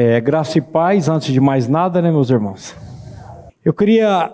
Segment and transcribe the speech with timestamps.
[0.00, 2.72] É, graça e paz, antes de mais nada, né, meus irmãos?
[3.64, 4.32] Eu queria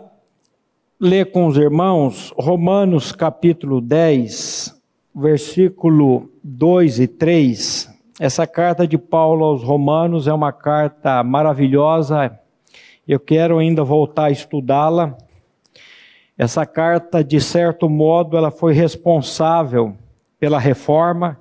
[1.00, 4.79] ler com os irmãos Romanos capítulo 10,
[5.14, 7.90] versículo 2 e 3.
[8.21, 12.39] Essa carta de Paulo aos Romanos é uma carta maravilhosa.
[13.09, 15.17] Eu quero ainda voltar a estudá-la.
[16.37, 19.96] Essa carta, de certo modo, ela foi responsável
[20.39, 21.39] pela reforma.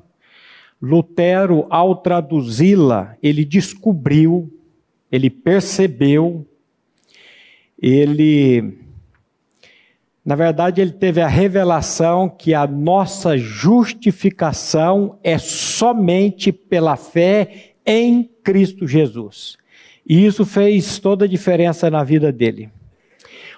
[0.85, 4.51] Lutero, ao traduzi-la, ele descobriu,
[5.09, 6.45] ele percebeu,
[7.81, 8.79] ele,
[10.25, 18.29] na verdade, ele teve a revelação que a nossa justificação é somente pela fé em
[18.43, 19.55] Cristo Jesus.
[20.05, 22.69] E isso fez toda a diferença na vida dele.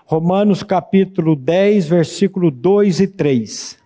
[0.06, 3.85] Romanos capítulo 10, versículo 2 e 3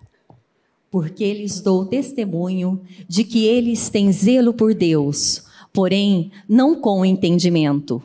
[0.90, 8.02] porque lhes dou testemunho de que eles têm zelo por Deus, porém não com entendimento.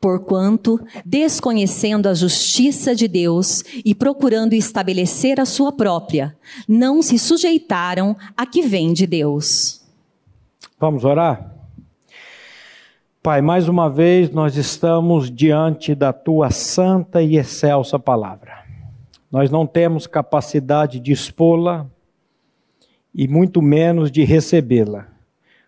[0.00, 6.36] Porquanto, desconhecendo a justiça de Deus e procurando estabelecer a sua própria,
[6.68, 9.82] não se sujeitaram a que vem de Deus.
[10.78, 11.52] Vamos orar?
[13.20, 18.64] Pai, mais uma vez nós estamos diante da tua santa e excelsa palavra.
[19.30, 21.90] Nós não temos capacidade de expô-la,
[23.18, 25.08] e muito menos de recebê-la.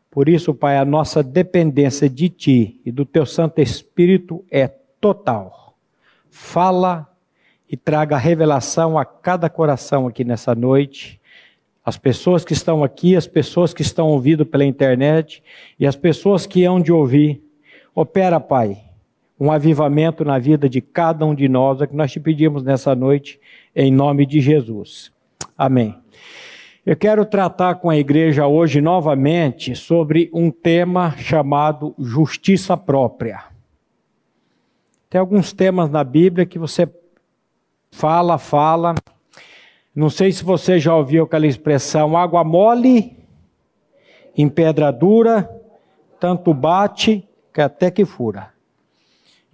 [0.09, 4.69] Por isso, Pai, a nossa dependência de Ti e do Teu Santo Espírito é
[5.01, 5.75] total.
[6.31, 7.09] Fala
[7.69, 11.21] e traga revelação a cada coração aqui nessa noite.
[11.85, 15.43] As pessoas que estão aqui, as pessoas que estão ouvindo pela internet
[15.77, 17.43] e as pessoas que hão de ouvir.
[17.93, 18.79] Opera, Pai,
[19.41, 22.95] um avivamento na vida de cada um de nós, é que nós te pedimos nessa
[22.95, 23.41] noite,
[23.75, 25.11] em nome de Jesus.
[25.59, 25.97] Amém.
[26.85, 33.45] Eu quero tratar com a igreja hoje novamente sobre um tema chamado justiça própria.
[35.11, 36.89] Tem alguns temas na Bíblia que você
[37.91, 38.95] fala, fala.
[39.95, 43.15] Não sei se você já ouviu aquela expressão água mole
[44.35, 45.51] em pedra dura,
[46.19, 48.55] tanto bate que até que fura.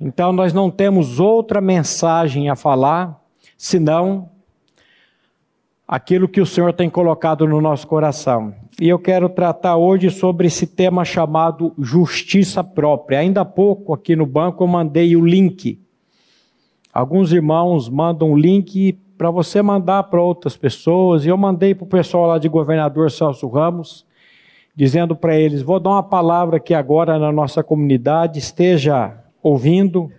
[0.01, 3.21] Então nós não temos outra mensagem a falar
[3.59, 4.31] senão
[5.87, 8.53] aquilo que o Senhor tem colocado no nosso coração.
[8.81, 13.21] E eu quero tratar hoje sobre esse tema chamado justiça própria.
[13.21, 15.81] Ainda há pouco aqui no banco eu mandei o link.
[16.93, 21.25] Alguns irmãos mandam um link para você mandar para outras pessoas.
[21.25, 24.05] E eu mandei para o pessoal lá de governador Celso Ramos,
[24.75, 30.11] dizendo para eles: vou dar uma palavra aqui agora na nossa comunidade, esteja ouvindo.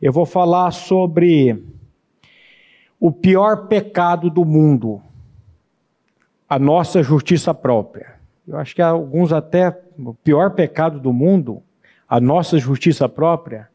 [0.00, 1.62] Eu vou falar sobre
[3.00, 5.00] o pior pecado do mundo,
[6.48, 8.14] a nossa justiça própria.
[8.46, 11.62] Eu acho que alguns até o pior pecado do mundo,
[12.08, 13.68] a nossa justiça própria,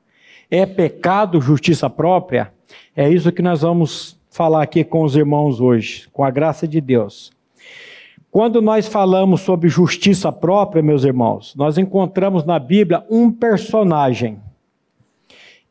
[0.50, 2.52] é pecado justiça própria.
[2.96, 6.82] É isso que nós vamos falar aqui com os irmãos hoje, com a graça de
[6.82, 7.32] Deus.
[8.32, 14.42] Quando nós falamos sobre justiça própria, meus irmãos, nós encontramos na Bíblia um personagem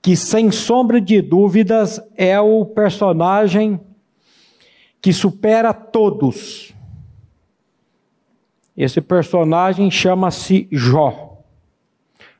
[0.02, 3.80] que, sem sombra de dúvidas, é o personagem
[5.00, 6.74] que supera todos.
[8.76, 11.38] Esse personagem chama-se Jó.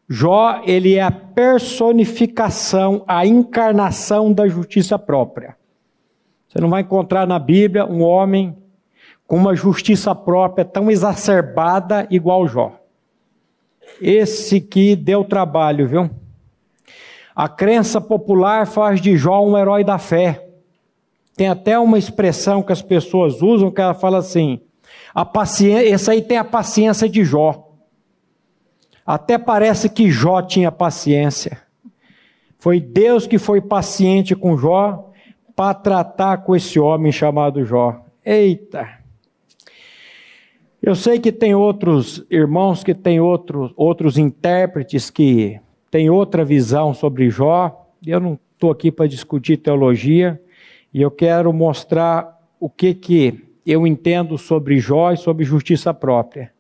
[0.09, 5.57] Jó, ele é a personificação, a encarnação da justiça própria.
[6.49, 8.57] Você não vai encontrar na Bíblia um homem
[9.27, 12.79] com uma justiça própria tão exacerbada igual Jó.
[14.01, 16.11] Esse que deu trabalho, viu?
[17.35, 20.49] A crença popular faz de Jó um herói da fé.
[21.35, 24.61] Tem até uma expressão que as pessoas usam que ela fala assim:
[25.15, 27.71] a paciência, esse aí tem a paciência de Jó.
[29.05, 31.61] Até parece que Jó tinha paciência.
[32.59, 35.11] Foi Deus que foi paciente com Jó
[35.57, 38.05] para tratar com esse homem chamado Jó.
[38.25, 38.89] Eita!
[40.81, 45.61] Eu sei que tem outros irmãos que têm outros, outros intérpretes que
[45.93, 47.87] tem outra visão sobre Jó.
[48.05, 50.41] Eu não estou aqui para discutir teologia
[50.93, 56.51] e eu quero mostrar o que, que eu entendo sobre Jó e sobre justiça própria.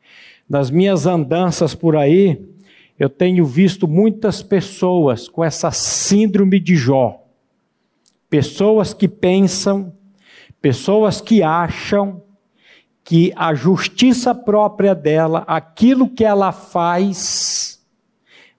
[0.46, 2.46] Nas minhas andanças por aí,
[2.99, 7.19] eu tenho visto muitas pessoas com essa síndrome de Jó.
[8.28, 9.94] Pessoas que pensam,
[10.61, 12.23] pessoas que acham
[13.02, 17.71] que a justiça própria dela, aquilo que ela faz,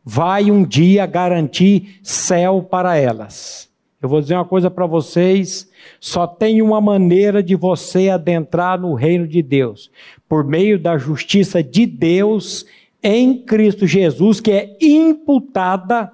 [0.04, 3.72] vai um dia garantir céu para elas.
[4.02, 8.94] Eu vou dizer uma coisa para vocês: só tem uma maneira de você adentrar no
[8.94, 9.90] reino de Deus,
[10.28, 12.66] por meio da justiça de Deus
[13.02, 16.12] em Cristo Jesus que é imputada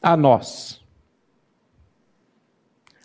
[0.00, 0.80] a nós.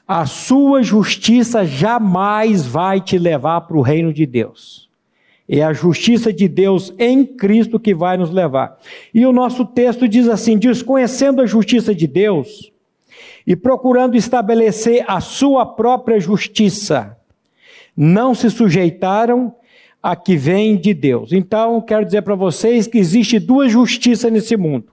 [0.07, 4.89] A sua justiça jamais vai te levar para o reino de Deus.
[5.47, 8.79] É a justiça de Deus em Cristo que vai nos levar.
[9.13, 12.71] E o nosso texto diz assim: desconhecendo a justiça de Deus
[13.45, 17.17] e procurando estabelecer a sua própria justiça,
[17.95, 19.53] não se sujeitaram
[20.01, 21.31] a que vem de Deus.
[21.31, 24.87] Então, quero dizer para vocês que existe duas justiças nesse mundo: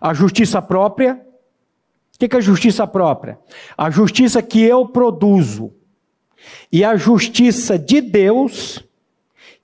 [0.00, 1.20] a justiça própria.
[2.14, 3.38] O que é a justiça própria?
[3.78, 5.72] A justiça que eu produzo.
[6.70, 8.84] E a justiça de Deus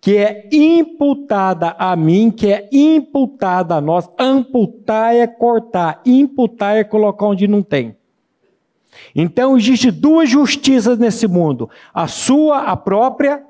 [0.00, 4.08] que é imputada a mim, que é imputada a nós.
[4.18, 7.96] Amputar é cortar, imputar é colocar onde não tem.
[9.14, 13.44] Então existe duas justiças nesse mundo: a sua, a própria,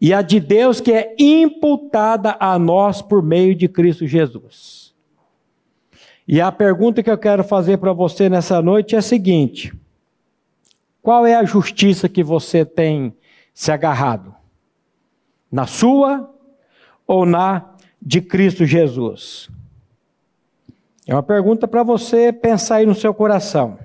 [0.00, 4.94] e a de Deus que é imputada a nós por meio de Cristo Jesus.
[6.28, 9.72] E a pergunta que eu quero fazer para você nessa noite é a seguinte:
[11.02, 13.14] qual é a justiça que você tem
[13.54, 14.35] se agarrado?
[15.50, 16.30] Na sua
[17.06, 19.48] ou na de Cristo Jesus?
[21.06, 23.78] É uma pergunta para você pensar aí no seu coração.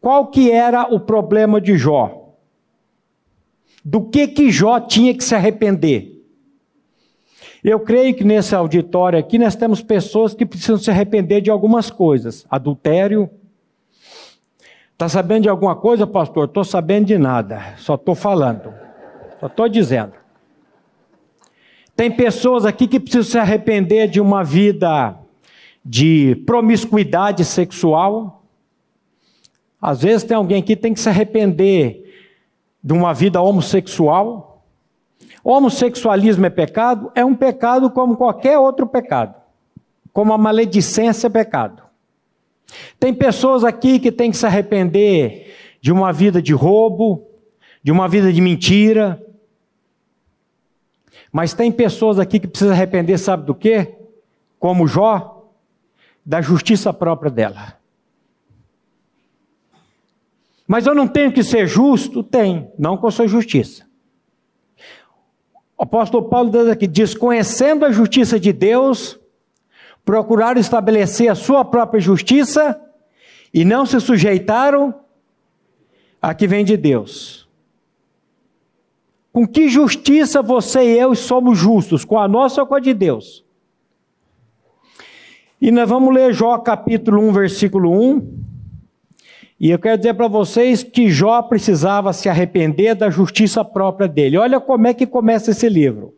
[0.00, 2.34] Qual que era o problema de Jó?
[3.84, 6.18] Do que que Jó tinha que se arrepender?
[7.62, 11.90] Eu creio que nesse auditório aqui nós temos pessoas que precisam se arrepender de algumas
[11.90, 12.46] coisas.
[12.50, 13.28] Adultério.
[14.92, 16.46] Está sabendo de alguma coisa, pastor?
[16.46, 17.74] Estou sabendo de nada.
[17.76, 18.72] Só estou falando.
[19.38, 20.19] Só estou dizendo.
[22.00, 25.18] Tem pessoas aqui que precisam se arrepender de uma vida
[25.84, 28.42] de promiscuidade sexual.
[29.78, 32.10] Às vezes tem alguém aqui que tem que se arrepender
[32.82, 34.64] de uma vida homossexual.
[35.44, 37.12] Homossexualismo é pecado?
[37.14, 39.34] É um pecado como qualquer outro pecado.
[40.10, 41.82] Como a maledicência é pecado.
[42.98, 47.26] Tem pessoas aqui que têm que se arrepender de uma vida de roubo,
[47.82, 49.22] de uma vida de mentira,
[51.32, 53.96] mas tem pessoas aqui que precisam arrepender, sabe do quê?
[54.58, 55.48] Como Jó,
[56.24, 57.78] da justiça própria dela.
[60.66, 62.22] Mas eu não tenho que ser justo?
[62.22, 63.84] Tem, não com a sua justiça.
[65.76, 69.18] O apóstolo Paulo diz aqui: desconhecendo a justiça de Deus,
[70.04, 72.80] procuraram estabelecer a sua própria justiça
[73.52, 74.94] e não se sujeitaram
[76.20, 77.48] a que vem de Deus.
[79.32, 82.04] Com que justiça você e eu somos justos?
[82.04, 83.44] Com a nossa ou com a de Deus?
[85.60, 88.40] E nós vamos ler Jó capítulo 1, versículo 1.
[89.60, 94.38] E eu quero dizer para vocês que Jó precisava se arrepender da justiça própria dele.
[94.38, 96.14] Olha como é que começa esse livro.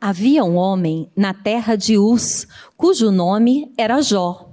[0.00, 4.48] Havia um homem na terra de Uz, cujo nome era Jó.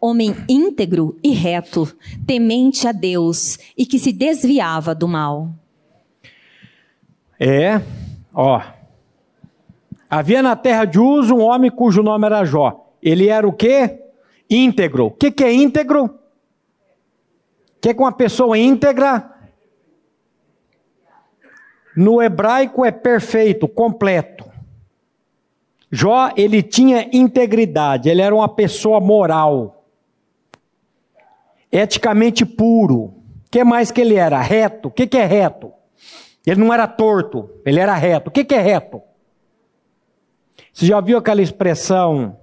[0.00, 1.94] Homem íntegro e reto,
[2.26, 5.50] temente a Deus e que se desviava do mal.
[7.38, 7.80] É,
[8.34, 8.62] ó.
[10.08, 12.92] Havia na terra de Uso um homem cujo nome era Jó.
[13.02, 14.02] Ele era o quê?
[14.48, 15.06] Íntegro.
[15.06, 16.04] O que, que é íntegro?
[16.04, 16.10] O
[17.80, 19.32] que é uma pessoa íntegra?
[21.96, 24.44] No hebraico é perfeito, completo.
[25.90, 29.84] Jó, ele tinha integridade, ele era uma pessoa moral,
[31.70, 32.96] eticamente puro.
[32.96, 33.14] O
[33.50, 34.40] que mais que ele era?
[34.40, 34.88] Reto.
[34.88, 35.72] O que, que é reto?
[36.46, 38.28] Ele não era torto, ele era reto.
[38.28, 39.02] O que, é reto?
[40.72, 42.38] Você já viu aquela expressão?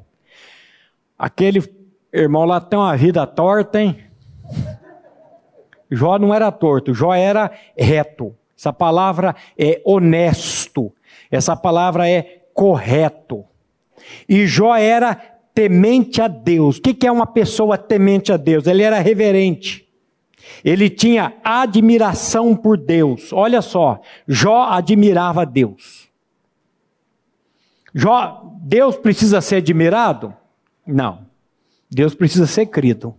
[1.18, 1.64] Aquele
[2.12, 4.04] irmão lá tem uma vida torta, hein?
[5.90, 8.36] Jó não era torto, Jó era reto.
[8.58, 10.92] Essa palavra é honesto.
[11.32, 13.46] Essa palavra é correto.
[14.28, 15.16] E Jó era
[15.54, 16.78] temente a Deus.
[16.78, 18.68] O que é uma pessoa temente a Deus?
[18.68, 19.83] Ele era reverente.
[20.64, 23.32] Ele tinha admiração por Deus.
[23.34, 26.10] Olha só, Jó admirava Deus.
[27.94, 30.34] Jó, Deus precisa ser admirado?
[30.86, 31.26] Não.
[31.90, 33.14] Deus precisa ser crido.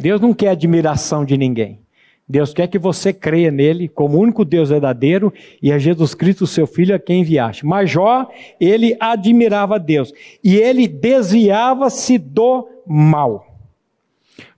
[0.00, 1.80] Deus não quer admiração de ninguém.
[2.28, 5.32] Deus quer que você creia nele como o único Deus verdadeiro
[5.62, 7.64] e é Jesus Cristo, seu filho, a quem enviaste.
[7.64, 8.28] Mas Jó,
[8.60, 10.12] ele admirava Deus
[10.44, 13.47] e ele desviava-se do mal.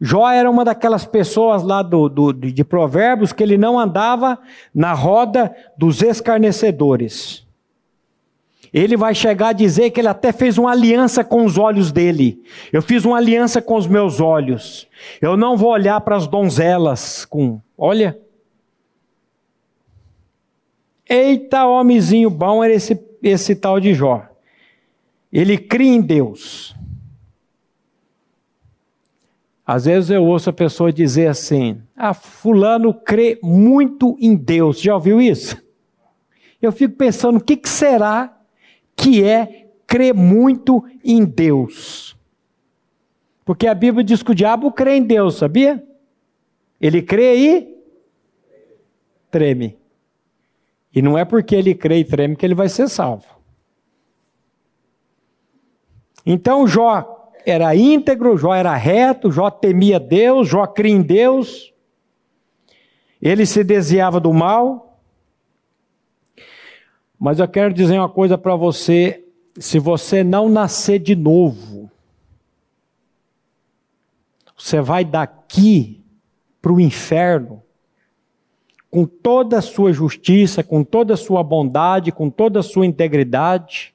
[0.00, 4.38] Jó era uma daquelas pessoas lá do, do, de Provérbios que ele não andava
[4.74, 7.46] na roda dos escarnecedores.
[8.72, 12.40] Ele vai chegar a dizer que ele até fez uma aliança com os olhos dele.
[12.72, 14.86] Eu fiz uma aliança com os meus olhos.
[15.20, 17.60] Eu não vou olhar para as donzelas com.
[17.76, 18.16] Olha.
[21.08, 24.24] Eita, homenzinho bom era esse, esse tal de Jó.
[25.32, 26.74] Ele cria em Deus.
[29.72, 34.80] Às vezes eu ouço a pessoa dizer assim: Ah, Fulano crê muito em Deus.
[34.80, 35.62] Já ouviu isso?
[36.60, 38.36] Eu fico pensando: o que, que será
[38.96, 42.18] que é crer muito em Deus?
[43.44, 45.80] Porque a Bíblia diz que o diabo crê em Deus, sabia?
[46.80, 47.84] Ele crê e
[49.30, 49.78] treme.
[50.92, 53.40] E não é porque ele crê e treme que ele vai ser salvo.
[56.26, 61.72] Então Jó era íntegro, Jó era reto, Jó temia Deus, Jó cria em Deus.
[63.20, 64.98] Ele se desviava do mal.
[67.18, 69.24] Mas eu quero dizer uma coisa para você:
[69.58, 71.90] se você não nascer de novo,
[74.56, 76.02] você vai daqui
[76.62, 77.62] para o inferno
[78.90, 83.94] com toda a sua justiça, com toda a sua bondade, com toda a sua integridade.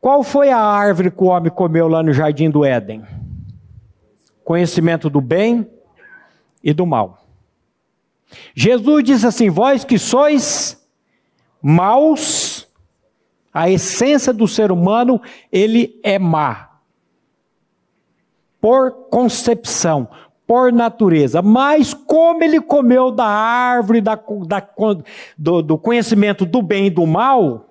[0.00, 3.04] Qual foi a árvore que o homem comeu lá no jardim do Éden?
[4.44, 5.68] Conhecimento do bem
[6.62, 7.26] e do mal.
[8.54, 10.86] Jesus disse assim: Vós que sois
[11.60, 12.68] maus,
[13.52, 16.68] a essência do ser humano, ele é má
[18.60, 20.08] por concepção,
[20.46, 21.42] por natureza.
[21.42, 24.68] Mas como ele comeu da árvore da, da,
[25.36, 27.67] do, do conhecimento do bem e do mal,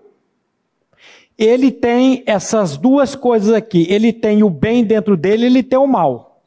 [1.37, 3.85] ele tem essas duas coisas aqui.
[3.89, 6.41] Ele tem o bem dentro dele, ele tem o mal.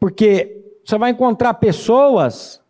[0.00, 2.60] Porque você vai encontrar pessoas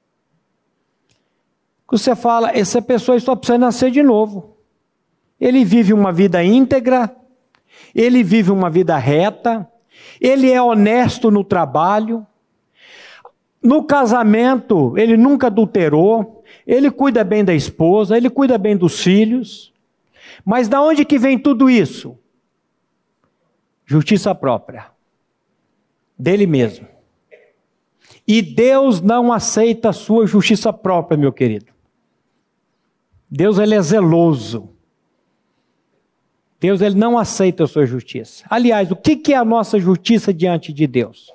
[1.88, 4.56] que você fala, essa pessoa só precisa nascer de novo.
[5.40, 7.14] Ele vive uma vida íntegra,
[7.94, 9.70] ele vive uma vida reta,
[10.20, 12.26] ele é honesto no trabalho,
[13.62, 19.72] no casamento, ele nunca adulterou, ele cuida bem da esposa, ele cuida bem dos filhos.
[20.44, 22.18] Mas da onde que vem tudo isso?
[23.84, 24.90] Justiça própria.
[26.18, 26.88] Dele mesmo.
[28.26, 31.72] E Deus não aceita a sua justiça própria, meu querido.
[33.30, 34.70] Deus ele é zeloso.
[36.58, 38.44] Deus ele não aceita a sua justiça.
[38.48, 41.32] Aliás, o que, que é a nossa justiça diante de Deus?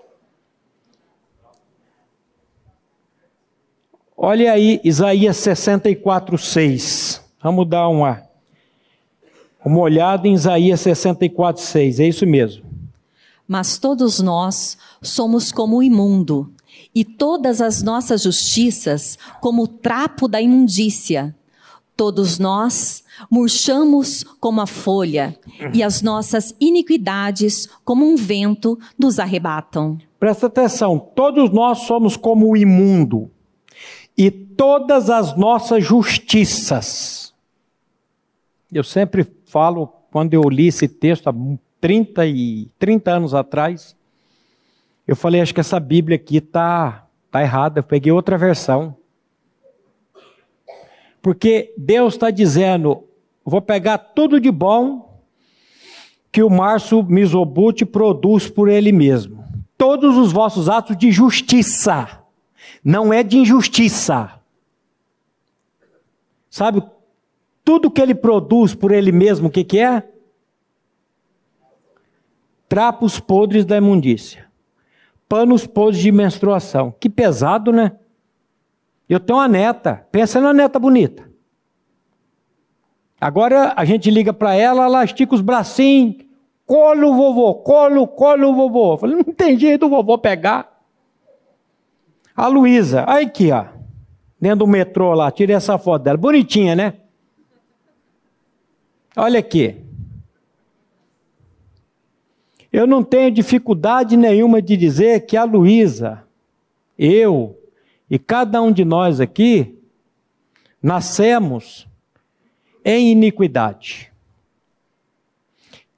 [4.17, 7.33] Olha aí Isaías 64, 6.
[7.41, 8.21] Vamos dar uma,
[9.63, 11.99] uma olhada em Isaías 64, 6.
[11.99, 12.63] É isso mesmo.
[13.47, 16.51] Mas todos nós somos como o imundo,
[16.93, 21.35] e todas as nossas justiças como o trapo da imundícia.
[21.95, 25.37] Todos nós murchamos como a folha,
[25.73, 29.99] e as nossas iniquidades, como um vento, nos arrebatam.
[30.19, 33.29] Presta atenção, todos nós somos como o imundo,
[34.17, 37.33] e todas as nossas justiças.
[38.71, 41.33] Eu sempre falo, quando eu li esse texto há
[41.81, 43.97] 30, e, 30 anos atrás,
[45.05, 48.95] eu falei, acho que essa Bíblia aqui está tá errada, eu peguei outra versão.
[51.21, 53.03] Porque Deus está dizendo:
[53.43, 55.21] vou pegar tudo de bom
[56.31, 59.43] que o Márcio Mizobuti produz por ele mesmo.
[59.77, 62.23] Todos os vossos atos de justiça,
[62.83, 64.39] não é de injustiça.
[66.49, 66.81] Sabe,
[67.63, 70.03] tudo que ele produz por ele mesmo, o que, que é?
[72.67, 74.49] Trapos podres da imundícia.
[75.27, 76.93] Panos podres de menstruação.
[76.99, 77.93] Que pesado, né?
[79.07, 81.29] Eu tenho uma neta, pensa numa neta bonita.
[83.19, 86.25] Agora a gente liga para ela, ela estica os bracinhos,
[86.65, 88.93] colo vovô, colo, colo vovô.
[88.93, 90.81] Eu falei, não tem jeito do vovô pegar.
[92.33, 93.65] A Luísa, aí aqui, ó,
[94.39, 96.93] dentro do metrô lá, tirei essa foto dela, bonitinha, né?
[99.15, 99.75] Olha aqui.
[102.71, 106.23] Eu não tenho dificuldade nenhuma de dizer que a Luísa,
[106.97, 107.59] eu,
[108.09, 109.77] e cada um de nós aqui
[110.81, 111.87] nascemos
[112.85, 114.11] em iniquidade.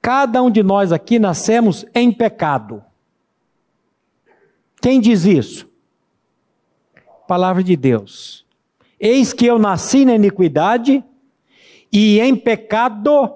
[0.02, 2.84] Cada um de nós aqui nascemos em pecado.
[4.82, 5.66] Quem diz isso?
[7.26, 8.44] Palavra de Deus.
[9.00, 11.02] Eis que eu nasci na iniquidade
[11.94, 13.32] e em pecado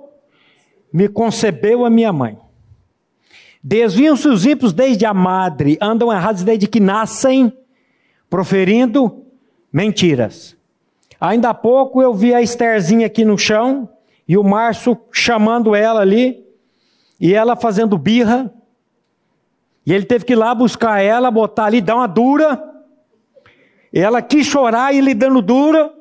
[0.92, 2.36] me concebeu a minha mãe.
[3.62, 7.56] Desviam-se os ímpios desde a madre, andam errados desde que nascem
[8.28, 9.24] proferindo
[9.72, 10.56] mentiras.
[11.20, 13.88] Ainda há pouco eu vi a Estherzinha aqui no chão
[14.26, 16.44] e o Márcio chamando ela ali
[17.20, 18.52] e ela fazendo birra.
[19.86, 22.60] E ele teve que ir lá buscar ela, botar ali, dar uma dura.
[23.92, 25.86] ela quis chorar e lhe dando dura.
[25.86, 25.92] O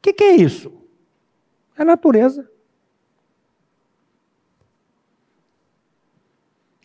[0.00, 0.83] que, que é isso?
[1.76, 2.48] É natureza.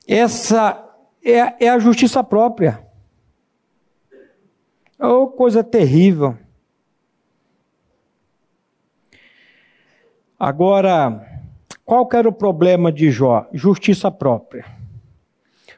[0.08, 0.84] Essa
[1.24, 2.84] é, é a justiça própria.
[5.00, 6.36] Oh, coisa terrível.
[10.38, 11.26] Agora,
[11.86, 13.48] qual que era o problema de Jó?
[13.54, 14.66] Justiça própria.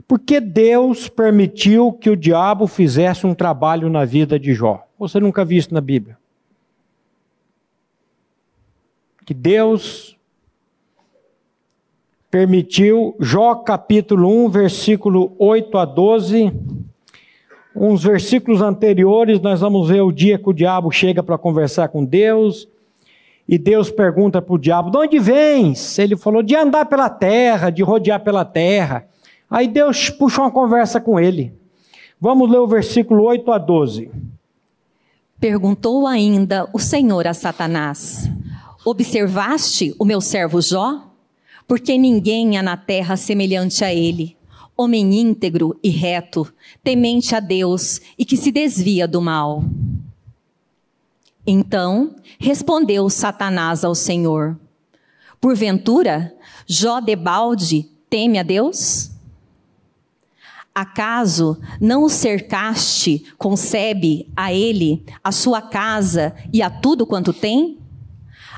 [0.07, 4.85] Porque Deus permitiu que o diabo fizesse um trabalho na vida de Jó?
[4.99, 6.20] Você nunca viu isso na Bíblia?
[9.31, 10.17] Que Deus
[12.29, 16.51] permitiu, Jó capítulo 1, versículo 8 a 12,
[17.73, 22.03] uns versículos anteriores, nós vamos ver o dia que o diabo chega para conversar com
[22.03, 22.67] Deus,
[23.47, 25.97] e Deus pergunta para o diabo: De onde vens?
[25.97, 29.07] Ele falou: De andar pela terra, de rodear pela terra.
[29.49, 31.53] Aí Deus puxou uma conversa com ele.
[32.19, 34.11] Vamos ler o versículo 8 a 12.
[35.39, 38.29] Perguntou ainda o Senhor a Satanás:
[38.83, 41.11] Observaste o meu servo Jó?
[41.71, 44.35] porque ninguém há na terra semelhante a ele,
[44.75, 49.63] homem íntegro e reto, temente a Deus e que se desvia do mal.
[51.47, 54.59] Então respondeu Satanás ao Senhor:
[55.39, 56.35] Porventura,
[56.67, 59.09] Jó debalde teme a Deus?
[60.75, 67.80] Acaso não o cercaste, concebe a ele, a sua casa e a tudo quanto tem?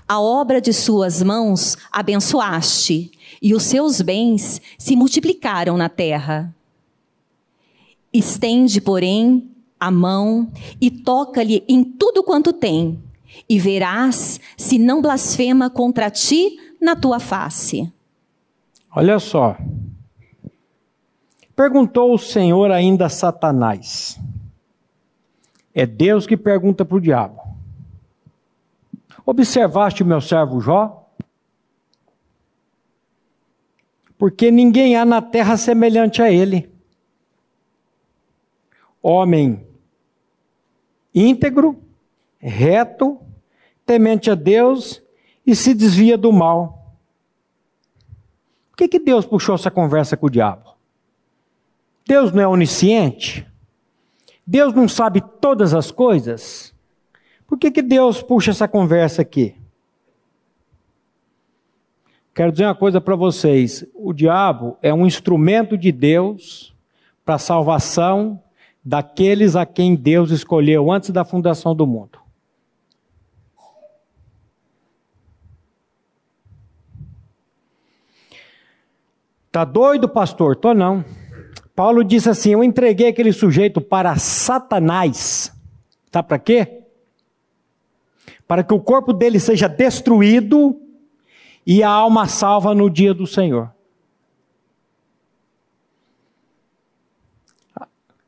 [0.07, 6.53] A obra de suas mãos abençoaste, e os seus bens se multiplicaram na terra.
[8.13, 13.01] Estende, porém, a mão e toca-lhe em tudo quanto tem,
[13.49, 17.91] e verás se não blasfema contra ti na tua face.
[18.95, 19.57] Olha só.
[21.55, 24.19] Perguntou o Senhor ainda a Satanás.
[25.73, 27.41] É Deus que pergunta para o diabo.
[29.25, 31.09] Observaste o meu servo Jó?
[34.17, 36.71] Porque ninguém há na terra semelhante a ele.
[39.01, 39.67] Homem
[41.13, 41.79] íntegro,
[42.39, 43.19] reto,
[43.85, 45.01] temente a Deus
[45.45, 46.95] e se desvia do mal.
[48.71, 50.73] Por que, que Deus puxou essa conversa com o diabo?
[52.05, 53.47] Deus não é onisciente?
[54.45, 56.72] Deus não sabe todas as coisas?
[57.53, 59.53] Por que, que Deus puxa essa conversa aqui?
[62.33, 66.75] Quero dizer uma coisa para vocês: o diabo é um instrumento de Deus
[67.23, 68.41] para a salvação
[68.83, 72.17] daqueles a quem Deus escolheu antes da fundação do mundo.
[79.51, 80.55] Tá doido, pastor?
[80.55, 81.05] Tô não.
[81.75, 85.55] Paulo disse assim: Eu entreguei aquele sujeito para Satanás.
[86.09, 86.82] Tá para quê?
[88.53, 90.79] Para que o corpo dele seja destruído
[91.65, 93.71] e a alma salva no dia do Senhor.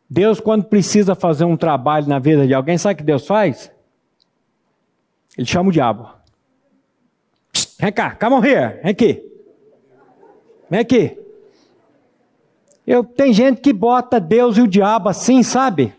[0.10, 3.72] Deus, quando precisa fazer um trabalho na vida de alguém, sabe o que Deus faz?
[5.38, 6.10] Ele chama o diabo.
[7.78, 9.32] Vem cá, come on here, vem aqui.
[10.68, 11.20] Vem aqui.
[12.88, 15.94] Eu, tem gente que bota Deus e o diabo assim, sabe?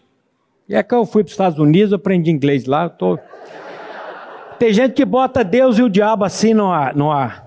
[0.68, 3.18] E é que eu fui para os Estados Unidos, aprendi inglês lá, eu estou.
[3.18, 3.36] Tô...
[4.58, 6.94] Tem gente que bota Deus e o diabo assim no ar.
[6.94, 7.46] No ar.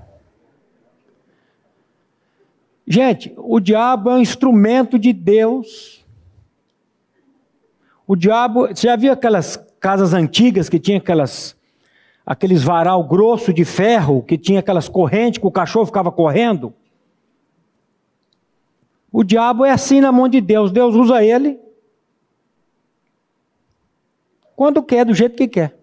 [2.87, 6.03] Gente, o diabo é um instrumento de Deus.
[8.07, 11.55] O diabo, você já viu aquelas casas antigas que tinha aquelas
[12.25, 16.73] aqueles varal grosso de ferro, que tinha aquelas correntes que o cachorro ficava correndo?
[19.11, 20.71] O diabo é assim na mão de Deus.
[20.71, 21.59] Deus usa ele
[24.55, 25.78] quando quer, do jeito que quer.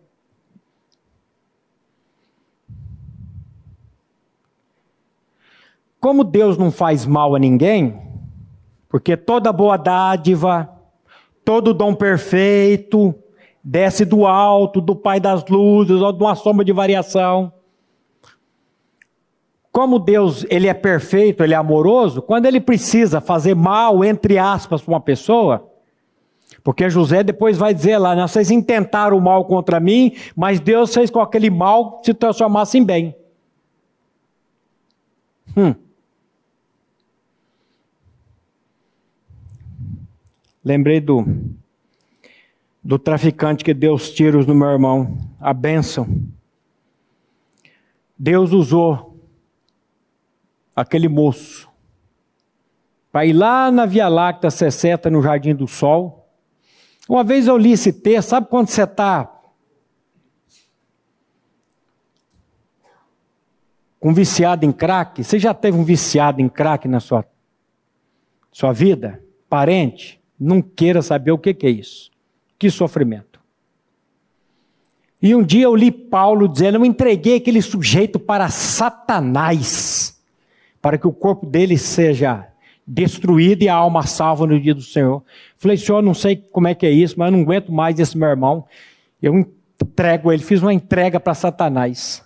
[6.07, 8.01] Como Deus não faz mal a ninguém,
[8.89, 10.71] porque toda boa dádiva,
[11.45, 13.13] todo dom perfeito,
[13.61, 17.53] desce do alto, do Pai das luzes, ou de uma sombra de variação.
[19.73, 24.83] Como Deus ele é perfeito, ele é amoroso, quando ele precisa fazer mal, entre aspas,
[24.83, 25.69] para uma pessoa,
[26.63, 31.11] porque José depois vai dizer lá, vocês intentaram o mal contra mim, mas Deus fez
[31.11, 33.17] com que aquele mal se transformasse em bem.
[35.57, 35.75] Hum.
[40.67, 41.25] Lembrei do,
[42.83, 46.09] do traficante que deu os tiros no meu irmão, a bênção.
[48.19, 49.17] Deus usou
[50.75, 51.71] aquele moço
[53.13, 56.29] para ir lá na Via Láctea 60, no Jardim do Sol,
[57.09, 59.41] Uma vez eu li esse texto, sabe quando você está
[64.01, 65.23] com um viciado em crack?
[65.23, 67.25] Você já teve um viciado em crack na sua,
[68.51, 69.23] sua vida?
[69.49, 70.26] Parente?
[70.39, 72.11] Não queira saber o que, é isso.
[72.59, 73.41] Que sofrimento.
[75.21, 80.21] E um dia eu li Paulo dizendo: Eu entreguei aquele sujeito para Satanás,
[80.81, 82.47] para que o corpo dele seja
[82.87, 85.23] destruído e a alma salva no dia do Senhor.
[85.57, 88.17] Falei, Senhor, não sei como é que é isso, mas eu não aguento mais esse
[88.17, 88.65] meu irmão.
[89.21, 89.35] Eu
[89.83, 92.25] entrego ele, fiz uma entrega para Satanás.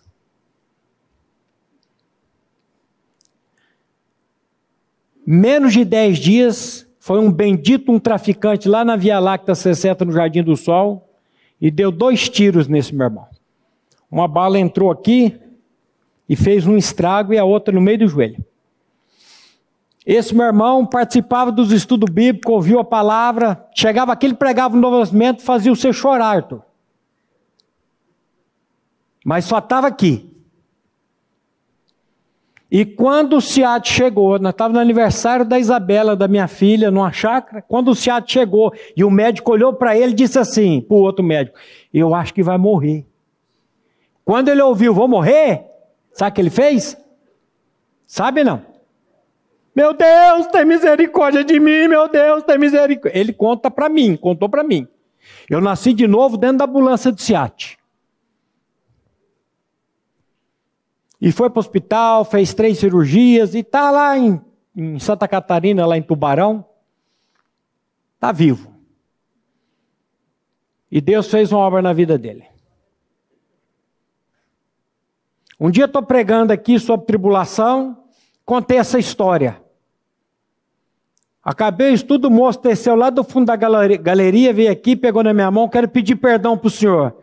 [5.24, 10.12] Menos de dez dias, foi um bendito um traficante lá na Via Láctea 60 no
[10.12, 11.08] Jardim do Sol
[11.58, 13.26] e deu dois tiros nesse meu irmão.
[14.10, 15.34] Uma bala entrou aqui
[16.28, 18.44] e fez um estrago e a outra no meio do joelho.
[20.04, 24.80] Esse meu irmão participava dos estudos bíblicos, ouviu a palavra, chegava aqui, ele pregava o
[24.80, 26.62] Novo Testamento, fazia o seu chorar, Arthur.
[29.24, 30.30] Mas só estava aqui.
[32.70, 37.10] E quando o Ciat chegou, nós estávamos no aniversário da Isabela, da minha filha, numa
[37.10, 37.60] chácara.
[37.60, 41.00] Quando o Ciat chegou e o médico olhou para ele e disse assim, para o
[41.00, 41.58] outro médico:
[41.92, 43.04] Eu acho que vai morrer.
[44.24, 45.64] Quando ele ouviu, vou morrer,
[46.12, 46.96] sabe o que ele fez?
[48.06, 48.62] Sabe não?
[49.74, 53.18] Meu Deus, tem misericórdia de mim, meu Deus, tem misericórdia.
[53.18, 54.86] Ele conta para mim, contou para mim.
[55.48, 57.79] Eu nasci de novo dentro da ambulância de Ciat.
[61.20, 64.40] E foi para o hospital, fez três cirurgias e está lá em,
[64.74, 66.64] em Santa Catarina, lá em Tubarão.
[68.14, 68.74] Está vivo.
[70.90, 72.44] E Deus fez uma obra na vida dele.
[75.58, 78.04] Um dia estou pregando aqui sobre tribulação,
[78.46, 79.62] contei essa história.
[81.44, 85.34] Acabei o estudo, o moço desceu lá do fundo da galeria, veio aqui, pegou na
[85.34, 87.14] minha mão, quero pedir perdão para o senhor.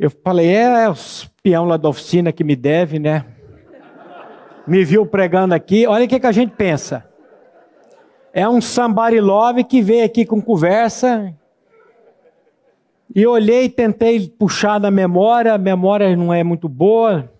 [0.00, 0.94] Eu falei, é, é o
[1.42, 3.26] peão lá da oficina que me deve, né?
[4.66, 7.04] Me viu pregando aqui, olha o que, que a gente pensa.
[8.32, 11.34] É um somebody love que veio aqui com conversa.
[13.14, 17.30] E olhei, tentei puxar na memória, a memória não é muito boa.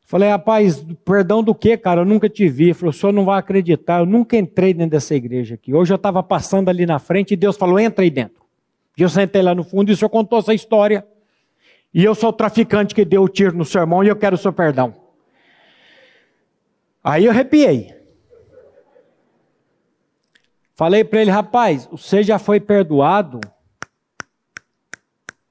[0.00, 2.00] Falei, rapaz, perdão do que, cara?
[2.00, 2.64] Eu nunca te vi.
[2.64, 5.74] Ele falou, o senhor não vai acreditar, eu nunca entrei dentro dessa igreja aqui.
[5.74, 8.41] Hoje eu estava passando ali na frente e Deus falou, entra aí dentro.
[8.96, 11.06] Eu sentei lá no fundo e o senhor contou essa história.
[11.92, 14.34] E eu sou o traficante que deu o tiro no seu irmão e eu quero
[14.34, 14.94] o seu perdão.
[17.02, 17.94] Aí eu arrepiei.
[20.74, 23.40] Falei para ele, rapaz, você já foi perdoado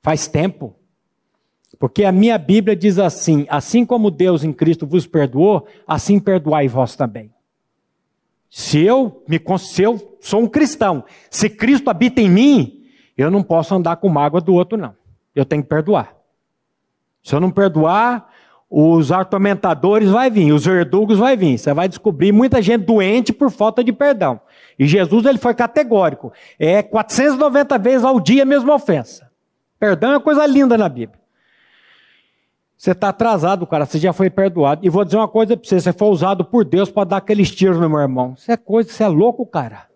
[0.02, 0.76] faz tempo.
[1.80, 6.68] Porque a minha Bíblia diz assim: assim como Deus em Cristo vos perdoou, assim perdoai
[6.68, 7.32] vós também.
[8.50, 12.81] Se eu me se eu sou um cristão, se Cristo habita em mim,
[13.22, 14.96] eu não posso andar com mágoa do outro, não.
[15.36, 16.14] Eu tenho que perdoar.
[17.24, 18.30] Se eu não perdoar,
[18.70, 21.58] os atormentadores vai vir, os verdugos vai vir.
[21.58, 24.40] Você vai descobrir muita gente doente por falta de perdão.
[24.80, 26.32] E Jesus ele foi categórico.
[26.58, 29.30] É 490 vezes ao dia a mesma ofensa.
[29.80, 31.20] Perdão é coisa linda na Bíblia.
[32.78, 34.84] Você está atrasado, cara, você já foi perdoado.
[34.84, 37.52] E vou dizer uma coisa para você: você foi usado por Deus para dar aqueles
[37.52, 38.34] tiros no meu irmão.
[38.36, 39.91] Isso é coisa, você é louco, cara.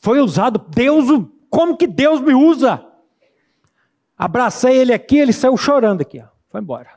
[0.00, 1.06] Foi usado, Deus,
[1.50, 2.84] como que Deus me usa?
[4.16, 6.26] Abracei ele aqui, ele saiu chorando aqui, ó.
[6.50, 6.90] foi embora.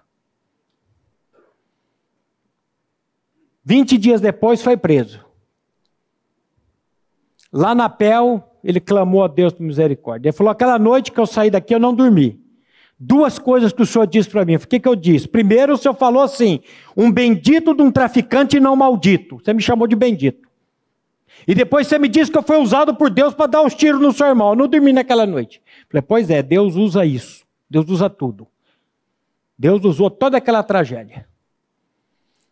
[3.63, 5.23] Vinte dias depois foi preso.
[7.51, 10.29] Lá na PEL, ele clamou a Deus por misericórdia.
[10.29, 12.41] Ele falou: aquela noite que eu saí daqui, eu não dormi.
[12.99, 14.55] Duas coisas que o senhor disse para mim.
[14.55, 15.27] O que, que eu disse?
[15.27, 16.61] Primeiro, o senhor falou assim:
[16.95, 19.37] um bendito de um traficante não maldito.
[19.37, 20.42] Você me chamou de bendito.
[21.47, 24.01] E depois você me disse que eu fui usado por Deus para dar uns tiros
[24.01, 24.49] no seu irmão.
[24.49, 25.61] Eu não dormi naquela noite.
[25.89, 27.45] Falei, pois é, Deus usa isso.
[27.69, 28.47] Deus usa tudo.
[29.57, 31.27] Deus usou toda aquela tragédia.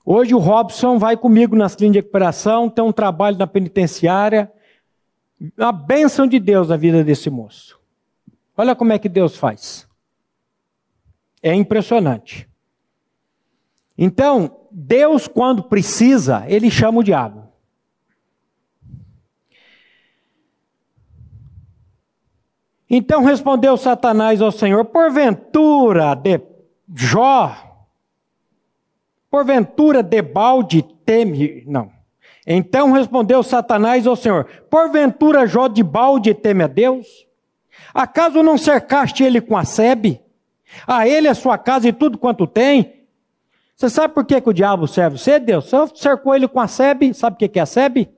[0.04, 4.52] Hoje o Robson vai comigo nas clínicas de recuperação, tem um trabalho na penitenciária.
[5.58, 7.80] A bênção de Deus na vida desse moço.
[8.58, 9.88] Olha como é que Deus faz.
[11.42, 12.48] É impressionante.
[13.98, 17.41] Então, Deus, quando precisa, ele chama o diabo.
[22.94, 26.42] Então respondeu Satanás ao Senhor: Porventura, de
[26.94, 27.56] Jó,
[29.30, 31.64] porventura debalde teme.
[31.66, 31.90] Não.
[32.46, 37.08] Então respondeu Satanás ao Senhor: Porventura Jó de balde teme a Deus?
[37.94, 40.20] Acaso não cercaste ele com a sebe?
[40.86, 43.06] A ele, a sua casa e tudo quanto tem.
[43.74, 45.70] Você sabe por que, que o diabo serve você, Deus?
[45.70, 48.10] Você cercou ele com a sebe, sabe o que, que é a sebe?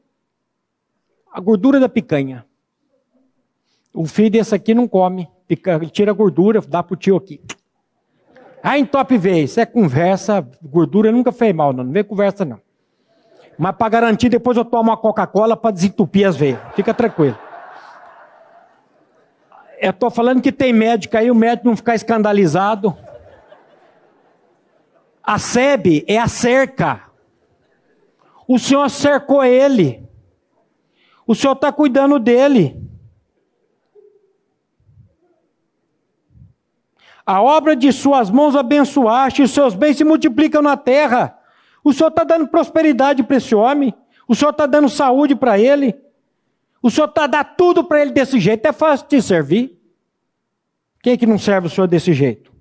[1.32, 2.44] A gordura da picanha.
[3.94, 7.40] O filho desse aqui não come, ele tira gordura, dá pro tio aqui.
[8.64, 12.46] Aí em top vez, isso é conversa, gordura nunca fez mal, não, não vem conversa
[12.46, 12.60] não.
[13.58, 16.60] Mas para garantir, depois eu tomo uma Coca-Cola para desentupir as veias.
[16.76, 17.38] Fica tranquilo.
[19.80, 22.98] Eu estou falando que tem médico aí, o médico não ficar escandalizado.
[25.22, 27.04] A SEB é a cerca.
[28.48, 30.04] O Senhor cercou ele.
[31.28, 32.82] O Senhor está cuidando dele.
[37.26, 41.38] A obra de suas mãos abençoaste, os seus bens se multiplicam na terra.
[41.84, 43.94] O Senhor está dando prosperidade para esse homem.
[44.28, 45.96] O Senhor está dando saúde para ele.
[46.82, 48.66] O Senhor está dando tudo para ele desse jeito.
[48.66, 49.80] É fácil de servir.
[51.02, 52.52] Quem é que não serve o Senhor desse jeito?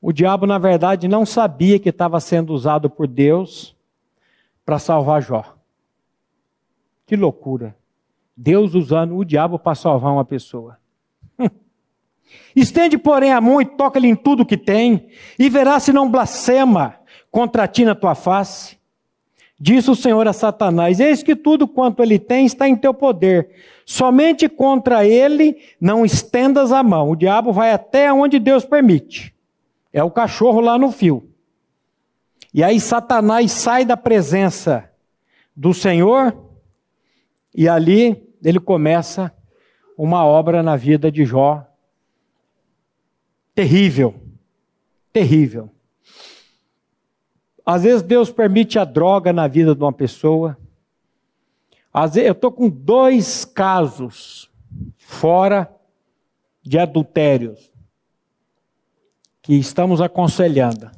[0.00, 3.74] O diabo, na verdade, não sabia que estava sendo usado por Deus
[4.64, 5.56] para salvar Jó.
[7.06, 7.74] Que loucura.
[8.36, 10.78] Deus usando o diabo para salvar uma pessoa.
[12.54, 15.08] Estende, porém, a mão e toca-lhe em tudo que tem,
[15.38, 16.96] e verá se não blasfema
[17.30, 18.78] contra ti na tua face.
[19.58, 23.50] Disse o Senhor a Satanás: Eis que tudo quanto ele tem está em teu poder.
[23.86, 27.10] Somente contra ele não estendas a mão.
[27.10, 29.34] O diabo vai até onde Deus permite.
[29.92, 31.28] É o cachorro lá no fio.
[32.52, 34.90] E aí Satanás sai da presença
[35.56, 36.36] do Senhor
[37.54, 39.32] e ali ele começa
[39.96, 41.64] uma obra na vida de Jó
[43.54, 44.14] terrível.
[45.12, 45.70] Terrível.
[47.64, 50.58] Às vezes Deus permite a droga na vida de uma pessoa.
[51.92, 54.50] Às vezes, eu estou com dois casos
[54.98, 55.72] fora
[56.62, 57.72] de adultérios
[59.40, 60.90] que estamos aconselhando.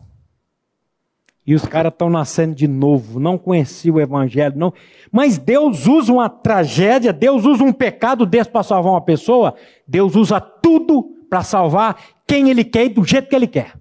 [1.47, 4.73] E os caras estão nascendo de novo, não conheciam o evangelho, não.
[5.13, 9.55] Mas Deus usa uma tragédia, Deus usa um pecado desse para salvar uma pessoa,
[9.87, 13.75] Deus usa tudo para salvar quem Ele quer e do jeito que Ele quer.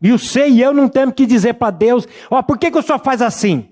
[0.00, 2.78] E você e eu não temos que dizer para Deus, ó, oh, por que, que
[2.78, 3.68] o senhor faz assim?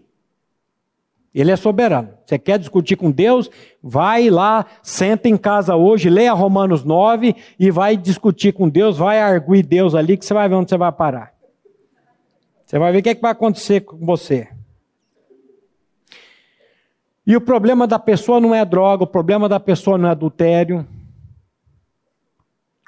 [1.33, 2.15] Ele é soberano.
[2.25, 3.51] Você quer discutir com Deus?
[3.83, 9.21] Vai lá, senta em casa hoje, leia Romanos 9 e vai discutir com Deus, vai
[9.21, 11.35] arguir Deus ali, que você vai ver onde você vai parar.
[12.65, 14.49] Você vai ver o que, é que vai acontecer com você.
[17.27, 20.87] E o problema da pessoa não é droga, o problema da pessoa não é adultério.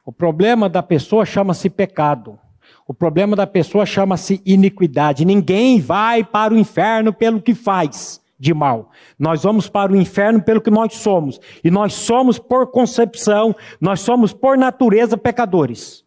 [0.08, 2.38] O problema da pessoa chama-se pecado.
[2.86, 5.22] O problema da pessoa chama-se iniquidade.
[5.22, 8.90] Ninguém vai para o inferno pelo que faz de mal.
[9.18, 11.38] Nós vamos para o inferno pelo que nós somos.
[11.62, 16.02] E nós somos por concepção, nós somos por natureza pecadores.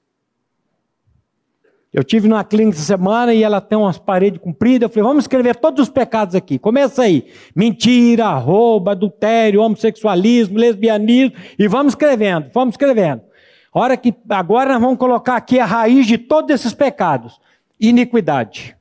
[1.94, 4.82] Eu tive numa clínica essa semana e ela tem umas paredes compridas.
[4.82, 6.58] Eu falei, vamos escrever todos os pecados aqui.
[6.58, 11.36] Começa aí: mentira, roubo, adultério, homossexualismo, lesbianismo.
[11.60, 13.30] E vamos escrevendo, vamos escrevendo.
[13.73, 17.39] Hora que agora nós vamos colocar aqui a raiz de todos esses pecados:
[17.79, 18.75] iniquidade.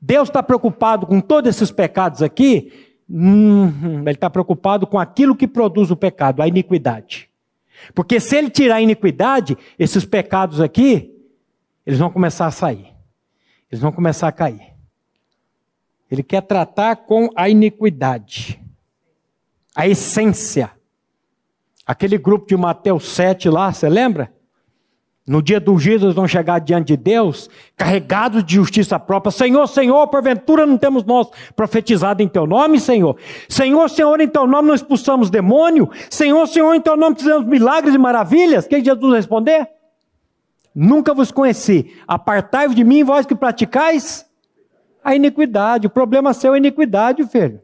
[0.00, 2.72] Deus está preocupado com todos esses pecados aqui?
[3.08, 7.28] Hum, ele está preocupado com aquilo que produz o pecado, a iniquidade.
[7.94, 11.12] Porque se ele tirar a iniquidade, esses pecados aqui,
[11.84, 12.92] eles vão começar a sair.
[13.70, 14.74] Eles vão começar a cair.
[16.10, 18.60] Ele quer tratar com a iniquidade,
[19.74, 20.70] a essência.
[21.86, 24.32] Aquele grupo de Mateus 7 lá, você lembra?
[25.26, 29.32] No dia do eles vão chegar diante de Deus, carregados de justiça própria.
[29.32, 33.16] Senhor, Senhor, porventura não temos nós profetizado em teu nome, Senhor?
[33.48, 35.90] Senhor, Senhor, em teu nome não expulsamos demônio?
[36.08, 38.66] Senhor, Senhor, em teu nome fizemos milagres e maravilhas?
[38.66, 39.68] O que Jesus responder?
[40.72, 41.92] Nunca vos conheci.
[42.06, 44.24] Apartai-vos de mim, vós que praticais
[45.02, 45.88] a iniquidade.
[45.88, 47.60] O problema seu é a iniquidade, filho.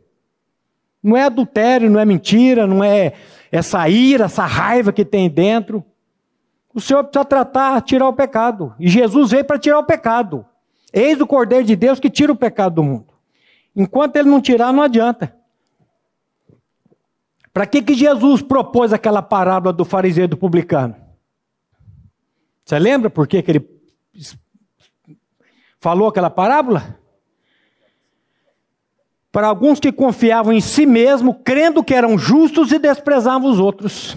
[1.02, 3.12] Não é adultério, não é mentira, não é
[3.50, 5.84] essa ira, essa raiva que tem dentro.
[6.72, 8.74] O Senhor precisa tratar, tirar o pecado.
[8.78, 10.46] E Jesus veio para tirar o pecado.
[10.92, 13.06] Eis o Cordeiro de Deus que tira o pecado do mundo.
[13.74, 15.34] Enquanto ele não tirar, não adianta.
[17.52, 20.96] Para que, que Jesus propôs aquela parábola do fariseu e do publicano?
[22.64, 23.82] Você lembra por que, que ele
[25.78, 26.98] falou aquela parábola?
[29.32, 34.14] Para alguns que confiavam em si mesmo, crendo que eram justos e desprezavam os outros.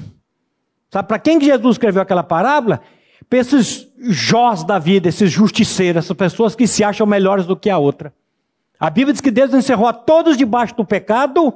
[0.91, 2.81] Sabe para quem que Jesus escreveu aquela parábola?
[3.29, 7.69] Para esses jós da vida, esses justiceiros, essas pessoas que se acham melhores do que
[7.69, 8.13] a outra.
[8.77, 11.53] A Bíblia diz que Deus encerrou a todos debaixo do pecado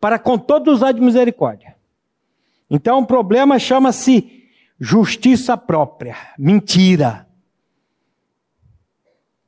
[0.00, 1.74] para com todos usar de misericórdia.
[2.70, 4.44] Então o problema chama-se
[4.78, 7.25] justiça própria, mentira.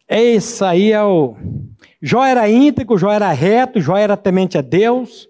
[0.08, 1.36] Esse aí é o
[2.00, 5.28] Jó era íntegro, Jó era reto, Jó era temente a Deus.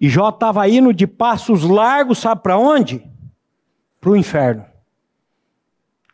[0.00, 3.02] E Jó estava indo de passos largos, sabe para onde?
[4.00, 4.64] Para o inferno.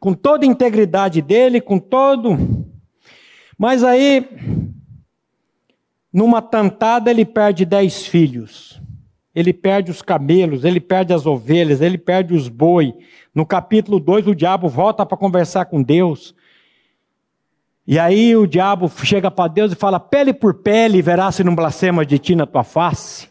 [0.00, 2.36] Com toda a integridade dele, com todo.
[3.56, 4.28] Mas aí,
[6.12, 8.80] numa tantada, ele perde dez filhos.
[9.34, 12.92] Ele perde os camelos, ele perde as ovelhas, ele perde os boi.
[13.34, 16.34] No capítulo 2, o diabo volta para conversar com Deus.
[17.86, 21.54] E aí o diabo chega para Deus e fala: pele por pele, verás se não
[21.54, 23.28] blasfema de ti na tua face.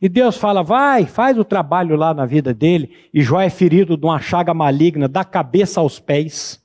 [0.00, 2.94] E Deus fala: vai, faz o trabalho lá na vida dele.
[3.12, 6.62] E Jó é ferido de uma chaga maligna, da cabeça aos pés.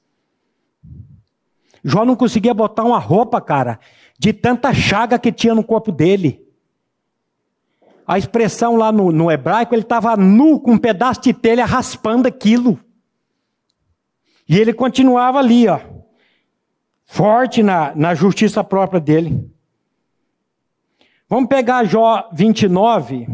[1.84, 3.80] Jó não conseguia botar uma roupa, cara,
[4.20, 6.46] de tanta chaga que tinha no corpo dele.
[8.06, 12.28] A expressão lá no, no hebraico, ele estava nu, com um pedaço de telha raspando
[12.28, 12.80] aquilo.
[14.48, 15.80] E ele continuava ali, ó,
[17.12, 19.50] forte na, na justiça própria dele.
[21.28, 23.28] Vamos pegar Jó 29,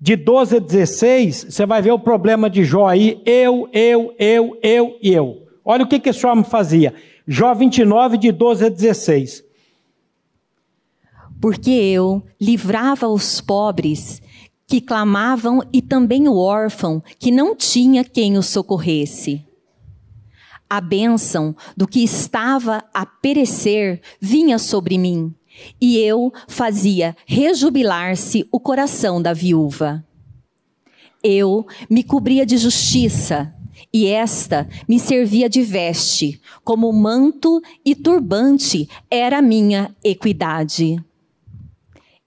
[0.00, 4.58] de 12 a 16, você vai ver o problema de Jó aí, eu, eu, eu,
[4.60, 5.46] eu e eu.
[5.64, 6.92] Olha o que, que esse homem fazia.
[7.26, 9.44] Jó 29, de 12 a 16.
[11.40, 14.20] Porque eu livrava os pobres
[14.66, 19.45] que clamavam e também o órfão que não tinha quem o socorresse.
[20.68, 25.34] A bênção do que estava a perecer vinha sobre mim
[25.80, 30.04] e eu fazia rejubilar-se o coração da viúva.
[31.22, 33.52] Eu me cobria de justiça,
[33.92, 41.02] e esta me servia de veste, como manto e turbante era minha equidade.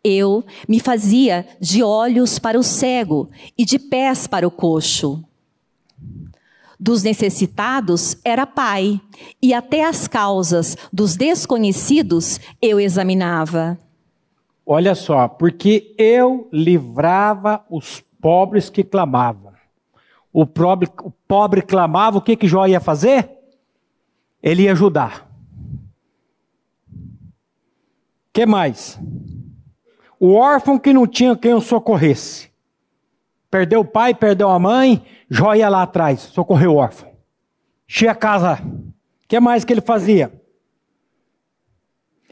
[0.03, 5.23] Eu me fazia de olhos para o cego e de pés para o coxo
[6.79, 9.01] dos necessitados era pai,
[9.41, 13.77] e até as causas dos desconhecidos eu examinava.
[14.65, 19.51] Olha só, porque eu livrava os pobres que clamavam.
[20.31, 23.29] O pobre, o pobre clamava, o que, que Jó ia fazer?
[24.41, 25.29] Ele ia ajudar.
[28.39, 28.97] que mais?
[30.17, 32.48] O órfão que não tinha quem o socorresse.
[33.49, 37.09] Perdeu o pai, perdeu a mãe, Jó ia lá atrás, socorreu o órfão.
[37.87, 38.59] Tinha casa.
[38.63, 40.31] O que mais que ele fazia?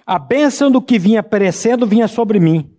[0.05, 2.71] A bênção do que vinha perecendo vinha sobre mim.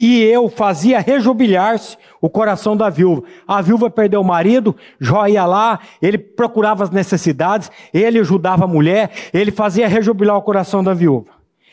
[0.00, 3.22] E eu fazia rejubilar-se o coração da viúva.
[3.46, 8.68] A viúva perdeu o marido, Jó ia lá, ele procurava as necessidades, ele ajudava a
[8.68, 11.30] mulher, ele fazia rejubilar o coração da viúva.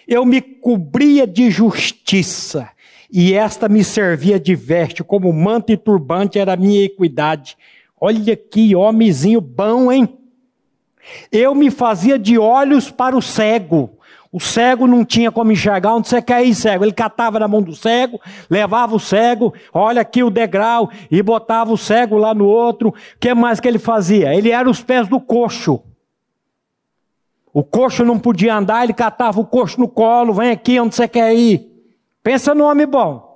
[0.07, 2.69] Eu me cobria de justiça,
[3.11, 7.57] e esta me servia de veste, como manto e turbante era a minha equidade.
[7.99, 10.17] Olha que homenzinho bom, hein?
[11.31, 13.89] Eu me fazia de olhos para o cego.
[14.31, 16.85] O cego não tinha como enxergar onde você quer ir, cego.
[16.85, 21.73] Ele catava na mão do cego, levava o cego, olha aqui o degrau, e botava
[21.73, 22.89] o cego lá no outro.
[22.89, 24.35] O que mais que ele fazia?
[24.35, 25.81] Ele era os pés do coxo.
[27.51, 31.07] O coxo não podia andar, ele catava o coxo no colo, vem aqui onde você
[31.07, 31.68] quer ir.
[32.21, 33.27] Pensa no homem bom.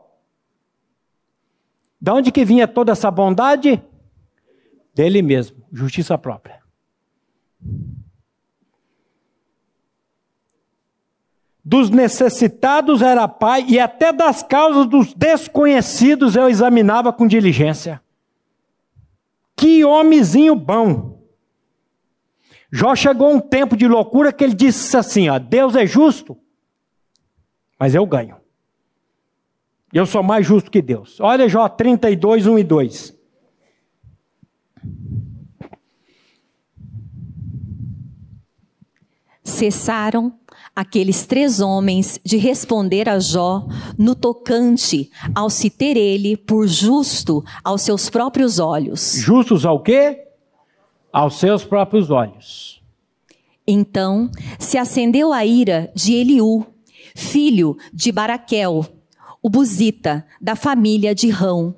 [1.99, 3.81] De onde que vinha toda essa bondade?
[4.93, 6.61] dele mesmo, justiça própria.
[11.65, 18.01] Dos necessitados era pai, e até das causas dos desconhecidos eu examinava com diligência.
[19.55, 21.23] Que homenzinho bom!
[22.69, 26.37] Jó chegou um tempo de loucura que ele disse assim: ó, Deus é justo,
[27.79, 28.42] mas eu ganho.
[29.93, 31.19] Eu sou mais justo que Deus.
[31.19, 33.13] Olha Jó 32, 1 e 2.
[39.43, 40.33] Cessaram
[40.75, 47.43] aqueles três homens de responder a Jó no tocante ao se ter ele por justo
[47.63, 49.13] aos seus próprios olhos.
[49.17, 50.27] Justos ao quê?
[51.11, 52.81] Aos seus próprios olhos.
[53.67, 56.65] Então se acendeu a ira de Eliú,
[57.15, 58.83] filho de Baraquel,
[59.43, 61.75] o buzita, da família de Rão.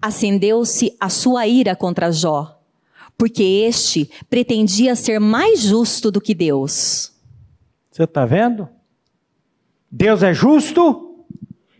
[0.00, 2.62] Acendeu-se a sua ira contra Jó
[3.22, 7.12] porque este pretendia ser mais justo do que Deus.
[7.88, 8.68] Você está vendo?
[9.88, 11.24] Deus é justo,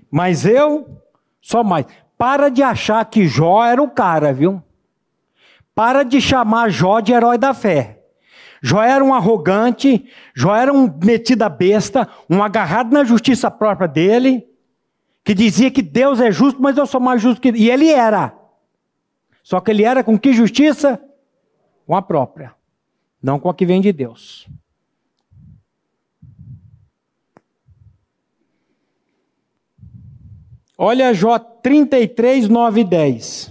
[0.08, 1.02] mas eu
[1.40, 1.86] sou mais.
[2.16, 4.62] Para de achar que Jó era o cara, viu?
[5.74, 7.98] Para de chamar Jó de herói da fé.
[8.62, 10.06] Jó era um arrogante,
[10.36, 14.46] Jó era um metido a besta, um agarrado na justiça própria dele,
[15.24, 17.50] que dizia que Deus é justo, mas eu sou mais justo que.
[17.50, 18.36] E ele era.
[19.42, 21.00] Só que ele era com que justiça?
[21.92, 22.54] com a própria,
[23.22, 24.48] não com a que vem de Deus.
[30.76, 33.50] Olha Jó 33, 9 e 10.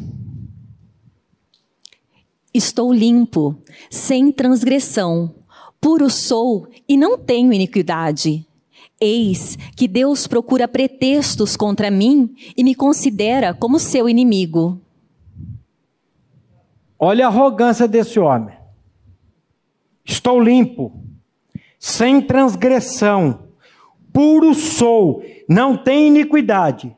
[2.51, 3.55] Estou limpo,
[3.91, 5.36] sem transgressão,
[5.80, 8.45] puro sou e não tenho iniquidade.
[9.02, 14.80] Eis que Deus procura pretextos contra mim e me considera como seu inimigo.
[16.99, 18.56] Olha a arrogância desse homem.
[20.06, 20.93] Estou limpo,
[21.80, 23.47] sem transgressão,
[24.14, 26.95] puro sou, não tem iniquidade.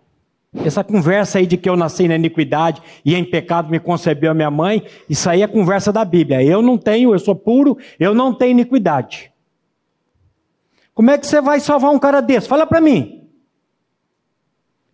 [0.55, 4.33] Essa conversa aí de que eu nasci na iniquidade e em pecado me concebeu a
[4.35, 6.43] minha mãe, isso aí é conversa da Bíblia.
[6.43, 9.32] Eu não tenho, eu sou puro, eu não tenho iniquidade.
[10.93, 12.47] Como é que você vai salvar um cara desse?
[12.47, 13.29] Fala para mim.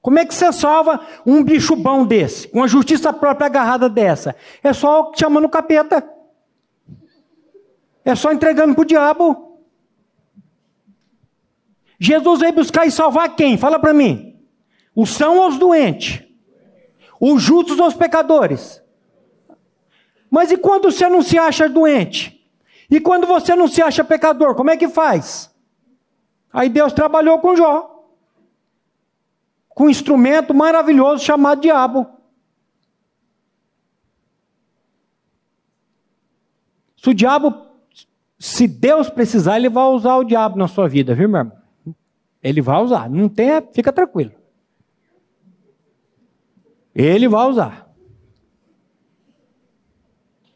[0.01, 4.35] Como é que você salva um bicho bom desse, com a justiça própria agarrada dessa?
[4.63, 6.07] É só chamando o capeta.
[8.05, 9.59] É só entregando para o diabo.
[11.99, 13.57] Jesus veio buscar e salvar quem?
[13.57, 14.39] Fala para mim.
[14.95, 16.23] Os são os doentes?
[17.19, 18.81] Os justos ou os pecadores?
[20.31, 22.49] Mas e quando você não se acha doente?
[22.89, 25.48] E quando você não se acha pecador, como é que faz?
[26.51, 28.07] Aí Deus trabalhou com Jó.
[29.69, 32.07] Com um instrumento maravilhoso chamado diabo.
[36.97, 37.65] Se o diabo,
[38.37, 41.57] se Deus precisar, ele vai usar o diabo na sua vida, viu, meu irmão?
[42.43, 43.09] Ele vai usar.
[43.09, 44.33] Não tem, fica tranquilo.
[46.93, 47.89] Ele vai usar.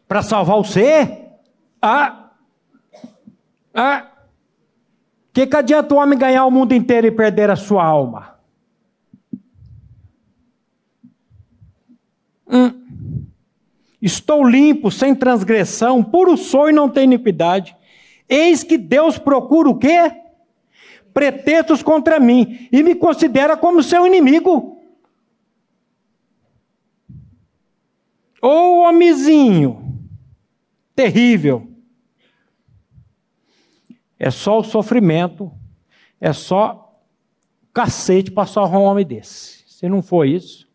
[0.08, 1.30] Para salvar ser?
[1.82, 2.32] Ah!
[3.74, 4.13] Ah!
[5.34, 8.36] Que, que adianta o homem ganhar o mundo inteiro e perder a sua alma?
[12.48, 13.26] Hum.
[14.00, 17.76] Estou limpo, sem transgressão, puro sou e não tenho iniquidade.
[18.30, 20.12] Eis que Deus procura o quê?
[21.12, 24.82] Pretextos contra mim e me considera como seu inimigo.
[28.42, 30.00] Ô oh, homenzinho,
[30.96, 31.73] terrível.
[34.20, 35.52] É só o sofrimento,
[36.20, 37.02] é só
[37.74, 39.64] cacete para salvar um homem desse.
[39.68, 40.70] Se não for isso,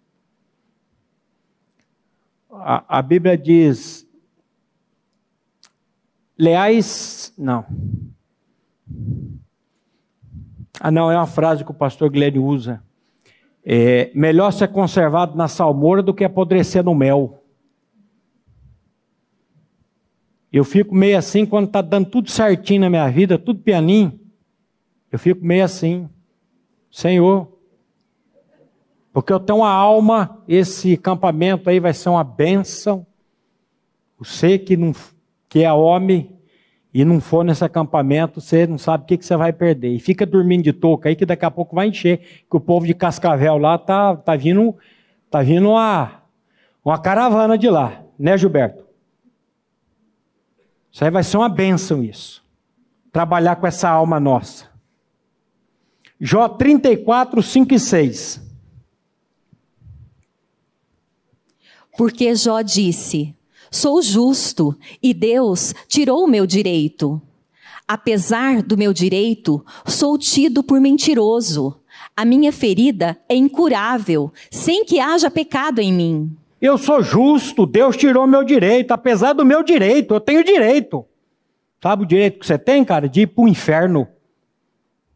[2.51, 4.07] a, a Bíblia diz:
[6.37, 7.65] leais, não.
[10.81, 12.83] Ah, não, é uma frase que o pastor Guilherme usa.
[13.65, 17.38] É, melhor ser conservado na salmoura do que apodrecer no mel.
[20.53, 24.19] Eu fico meio assim quando está dando tudo certinho na minha vida, tudo pianinho.
[25.13, 26.09] Eu fico meio assim,
[26.91, 27.59] Senhor,
[29.13, 33.07] porque eu tenho uma alma, esse campamento aí vai ser uma bênção.
[34.19, 34.95] Você que, não,
[35.49, 36.31] que é homem
[36.93, 39.93] e não for nesse acampamento, você não sabe o que, que você vai perder.
[39.93, 42.87] E fica dormindo de touca aí que daqui a pouco vai encher, que o povo
[42.87, 44.77] de Cascavel lá tá, tá vindo,
[45.31, 46.23] tá vindo uma,
[46.85, 48.88] uma caravana de lá, né, Gilberto?
[50.99, 52.43] Isso aí vai ser uma bênção isso.
[53.13, 54.69] Trabalhar com essa alma nossa.
[56.21, 58.43] Jó 34, 5 e 6.
[61.97, 63.33] Porque Jó disse:
[63.71, 67.23] Sou justo e Deus tirou o meu direito.
[67.87, 71.81] Apesar do meu direito, sou tido por mentiroso.
[72.17, 76.37] A minha ferida é incurável, sem que haja pecado em mim.
[76.61, 81.07] Eu sou justo, Deus tirou meu direito, apesar do meu direito, eu tenho direito.
[81.81, 83.09] Sabe o direito que você tem, cara?
[83.09, 84.09] De ir para o inferno.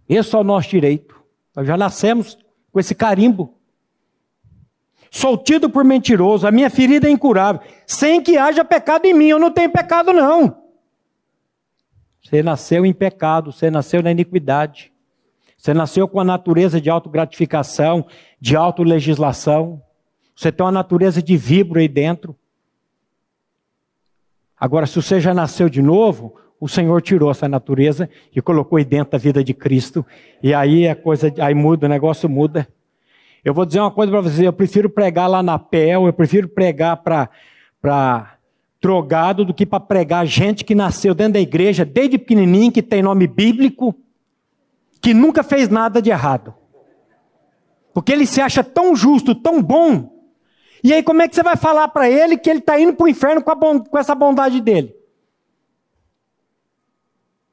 [0.08, 1.20] Esse é o nosso direito.
[1.54, 2.38] Nós já nascemos
[2.70, 3.54] com esse carimbo.
[5.10, 9.26] Sou tido por mentiroso, a minha ferida é incurável, sem que haja pecado em mim,
[9.26, 10.62] eu não tenho pecado não.
[12.22, 14.90] Você nasceu em pecado, você nasceu na iniquidade.
[15.58, 18.06] Você nasceu com a natureza de autogratificação,
[18.40, 19.82] de autolegislação.
[20.34, 22.36] Você tem uma natureza de vibro aí dentro.
[24.58, 28.84] Agora, se você já nasceu de novo, o Senhor tirou essa natureza e colocou aí
[28.84, 30.06] dentro da vida de Cristo.
[30.42, 32.68] E aí a coisa, aí muda, o negócio muda.
[33.44, 36.48] Eu vou dizer uma coisa para vocês, eu prefiro pregar lá na PEL, eu prefiro
[36.48, 38.38] pregar para
[38.80, 43.02] drogado do que para pregar gente que nasceu dentro da igreja desde pequenininho, que tem
[43.02, 43.92] nome bíblico,
[45.00, 46.54] que nunca fez nada de errado.
[47.92, 50.11] Porque ele se acha tão justo, tão bom,
[50.82, 53.04] e aí, como é que você vai falar para ele que ele está indo para
[53.04, 54.94] o inferno com, com essa bondade dele?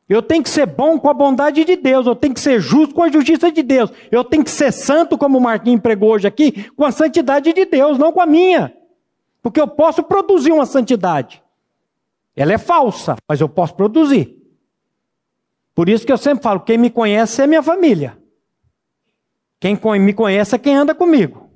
[0.07, 2.95] Eu tenho que ser bom com a bondade de Deus, eu tenho que ser justo
[2.95, 6.27] com a justiça de Deus, eu tenho que ser santo, como o Marquinhos pregou hoje
[6.27, 8.73] aqui, com a santidade de Deus, não com a minha.
[9.43, 11.43] Porque eu posso produzir uma santidade.
[12.35, 14.35] Ela é falsa, mas eu posso produzir.
[15.75, 18.17] Por isso que eu sempre falo: quem me conhece é minha família.
[19.59, 21.48] Quem me conhece é quem anda comigo.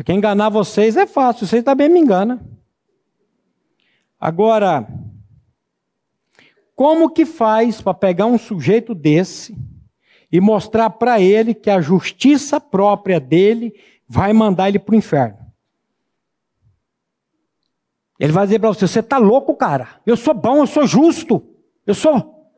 [0.00, 2.40] Porque enganar vocês é fácil, vocês também me enganam.
[4.18, 4.88] Agora,
[6.74, 9.54] como que faz para pegar um sujeito desse
[10.32, 13.78] e mostrar para ele que a justiça própria dele
[14.08, 15.52] vai mandar ele para o inferno?
[18.18, 20.00] Ele vai dizer para você: você está louco, cara?
[20.06, 21.46] Eu sou bom, eu sou justo,
[21.86, 22.50] eu sou.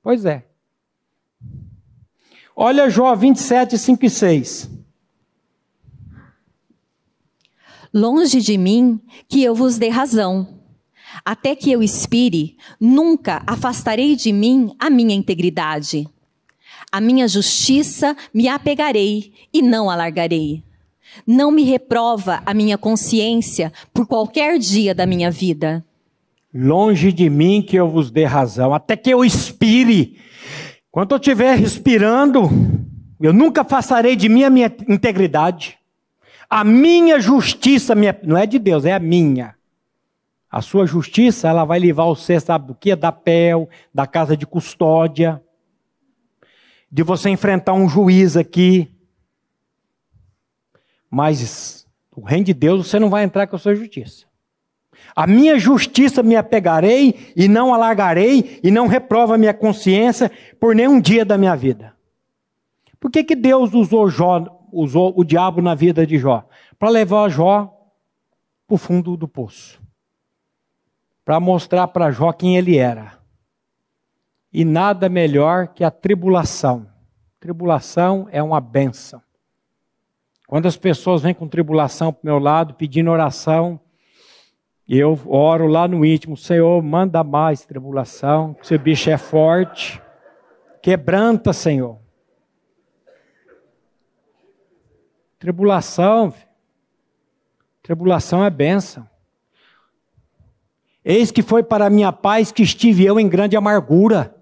[0.00, 0.46] Pois é.
[2.54, 4.79] Olha Jó 27, 5 e 6.
[7.92, 10.46] Longe de mim que eu vos dê razão.
[11.24, 16.08] Até que eu expire, nunca afastarei de mim a minha integridade.
[16.92, 20.62] A minha justiça me apegarei e não alargarei.
[21.26, 25.84] Não me reprova a minha consciência por qualquer dia da minha vida.
[26.54, 30.16] Longe de mim que eu vos dê razão, até que eu expire.
[30.92, 32.48] Quando eu estiver respirando,
[33.20, 35.79] eu nunca afastarei de mim a minha integridade.
[36.50, 39.54] A minha justiça, minha, não é de Deus, é a minha.
[40.50, 42.96] A sua justiça, ela vai levar você, sabe do que?
[42.96, 45.40] Da PEL, da casa de custódia,
[46.90, 48.92] de você enfrentar um juiz aqui.
[51.08, 54.26] Mas o reino de Deus você não vai entrar com a sua justiça.
[55.14, 60.74] A minha justiça me apegarei e não alargarei e não reprova a minha consciência por
[60.74, 61.94] nenhum dia da minha vida.
[62.98, 66.46] Por que, que Deus usou Jó usou o diabo na vida de Jó?
[66.78, 67.76] Para levar Jó
[68.66, 69.80] para o fundo do poço.
[71.24, 73.18] Para mostrar para Jó quem ele era.
[74.52, 76.86] E nada melhor que a tribulação.
[77.38, 79.22] Tribulação é uma benção.
[80.50, 83.78] Quando as pessoas vêm com tribulação para o meu lado, pedindo oração,
[84.88, 90.02] eu oro lá no íntimo, Senhor, manda mais tribulação, seu bicho é forte,
[90.82, 91.99] quebranta, Senhor.
[95.40, 96.34] Tribulação,
[97.82, 99.08] tribulação é bênção.
[101.02, 104.36] Eis que foi para minha paz que estive eu em grande amargura.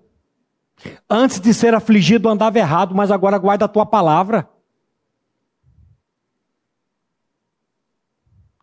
[1.09, 4.49] Antes de ser afligido andava errado, mas agora guarda a tua palavra.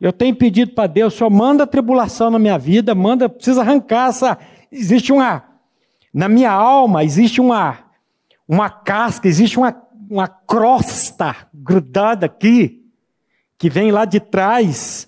[0.02, 4.38] Eu tenho pedido para Deus, Senhor, manda tribulação na minha vida, manda, precisa arrancar essa.
[4.70, 5.42] Existe uma.
[6.14, 7.80] Na minha alma, existe uma,
[8.46, 12.84] uma casca, existe uma uma crosta grudada aqui,
[13.58, 15.08] que vem lá de trás,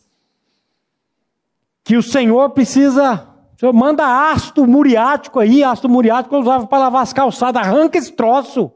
[1.83, 3.27] que o Senhor precisa.
[3.55, 7.97] O Senhor manda ácido muriático aí, ácido muriático eu usava para lavar as calçadas, arranca
[7.97, 8.71] esse troço.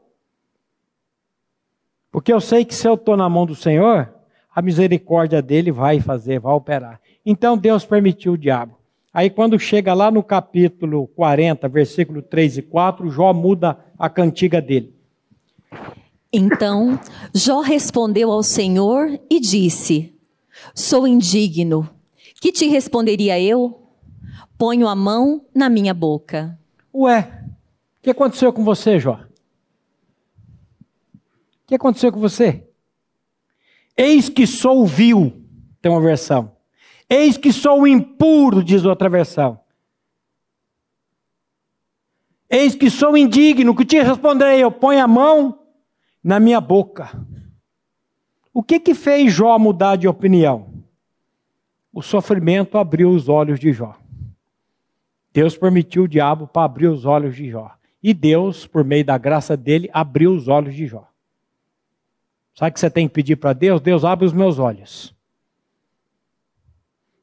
[2.10, 4.12] Porque eu sei que se eu estou na mão do Senhor,
[4.54, 7.00] a misericórdia dele vai fazer, vai operar.
[7.24, 8.76] Então Deus permitiu o diabo.
[9.14, 14.60] Aí quando chega lá no capítulo 40, versículo 3 e 4, Jó muda a cantiga
[14.60, 14.94] dele.
[16.32, 16.98] Então
[17.34, 20.18] Jó respondeu ao Senhor e disse:
[20.74, 21.88] Sou indigno.
[22.40, 23.86] Que te responderia eu?
[24.56, 26.58] Ponho a mão na minha boca.
[26.94, 27.44] Ué,
[27.98, 29.20] o que aconteceu com você, Jó?
[31.14, 32.66] O que aconteceu com você?
[33.96, 35.44] Eis que sou vil,
[35.80, 36.56] tem uma versão.
[37.08, 39.60] Eis que sou impuro, diz outra versão.
[42.48, 45.61] Eis que sou indigno, que te responderei, eu ponho a mão
[46.22, 47.10] na minha boca.
[48.52, 50.84] O que que fez Jó mudar de opinião?
[51.92, 53.96] O sofrimento abriu os olhos de Jó.
[55.32, 57.72] Deus permitiu o diabo para abrir os olhos de Jó.
[58.02, 61.08] E Deus, por meio da graça dele, abriu os olhos de Jó.
[62.54, 63.80] Sabe o que você tem que pedir para Deus?
[63.80, 65.14] Deus abre os meus olhos.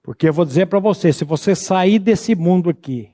[0.02, 3.12] Porque eu vou dizer para você: se você sair desse mundo aqui,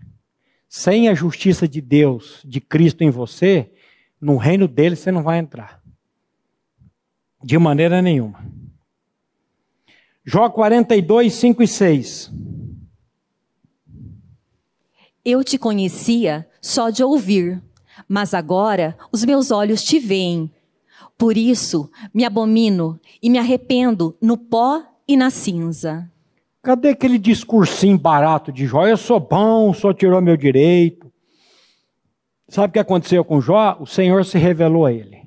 [0.69, 3.71] sem a justiça de Deus, de Cristo em você,
[4.19, 5.81] no reino dele você não vai entrar.
[7.43, 8.45] De maneira nenhuma.
[10.25, 12.31] Jó 42, 5 e 6.
[15.23, 17.61] Eu te conhecia só de ouvir,
[18.07, 20.51] mas agora os meus olhos te veem.
[21.17, 26.09] Por isso me abomino e me arrependo no pó e na cinza.
[26.61, 28.87] Cadê aquele discursinho barato de Jó?
[28.87, 31.04] Eu sou bom, só tirou meu direito.
[32.47, 33.77] Sabe o que aconteceu com Jó?
[33.79, 35.25] O Senhor se revelou a ele.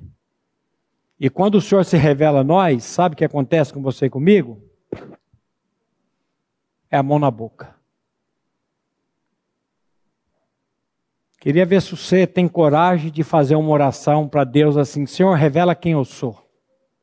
[1.19, 4.09] E quando o Senhor se revela a nós, sabe o que acontece com você e
[4.09, 4.61] comigo?
[6.89, 7.75] É a mão na boca.
[11.39, 15.75] Queria ver se você tem coragem de fazer uma oração para Deus assim: Senhor, revela
[15.75, 16.37] quem eu sou,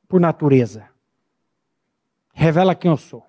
[0.09, 0.89] por natureza.
[2.33, 3.25] Revela quem eu sou.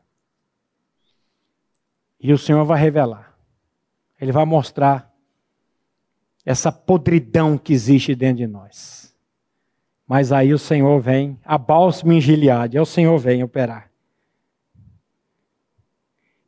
[2.20, 3.38] E o Senhor vai revelar.
[4.20, 5.14] Ele vai mostrar
[6.48, 9.14] essa podridão que existe dentro de nós.
[10.08, 13.92] Mas aí o Senhor vem, a bálsamo em Gileade, é o Senhor vem operar.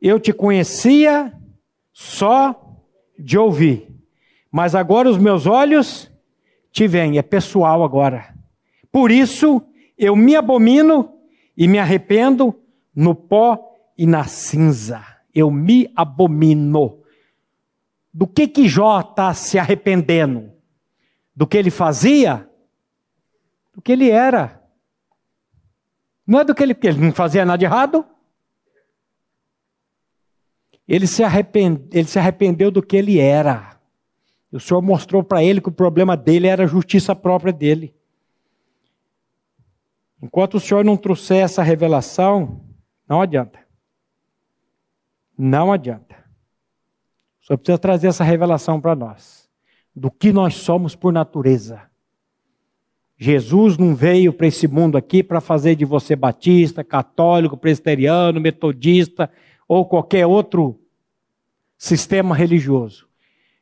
[0.00, 1.30] Eu te conhecia
[1.92, 2.78] só
[3.18, 3.94] de ouvir,
[4.50, 6.10] mas agora os meus olhos
[6.72, 8.34] te veem, é pessoal agora.
[8.90, 9.62] Por isso
[9.98, 11.12] eu me abomino
[11.54, 12.58] e me arrependo
[12.96, 15.04] no pó e na cinza.
[15.34, 16.99] Eu me abomino.
[18.12, 20.52] Do que que Jó está se arrependendo?
[21.34, 22.48] Do que ele fazia?
[23.72, 24.60] Do que ele era.
[26.26, 28.04] Não é do que ele, ele não fazia nada de errado.
[30.86, 33.80] Ele se, arrepende, ele se arrependeu do que ele era.
[34.52, 37.94] O Senhor mostrou para ele que o problema dele era a justiça própria dele.
[40.20, 42.60] Enquanto o Senhor não trouxer essa revelação,
[43.08, 43.60] não adianta.
[45.38, 46.19] Não adianta.
[47.50, 49.48] Senhor precisa trazer essa revelação para nós.
[49.94, 51.82] Do que nós somos por natureza.
[53.18, 59.30] Jesus não veio para esse mundo aqui para fazer de você batista, católico, presbiteriano, metodista
[59.68, 60.80] ou qualquer outro
[61.76, 63.08] sistema religioso.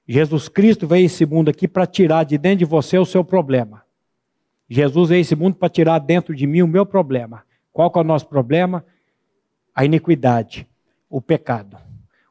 [0.06, 3.24] Jesus Cristo veio a esse mundo aqui para tirar de dentro de você o seu
[3.24, 3.82] problema.
[4.68, 7.42] Jesus veio a esse mundo para tirar dentro de mim o meu problema.
[7.72, 8.84] Qual é o nosso problema?
[9.74, 10.68] A iniquidade,
[11.08, 11.78] o pecado,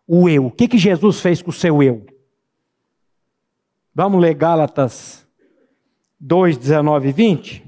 [0.08, 0.46] o eu.
[0.46, 2.06] O que, que Jesus fez com o seu eu?
[3.94, 5.28] Vamos ler Gálatas
[6.20, 7.68] 2, 19 e 20?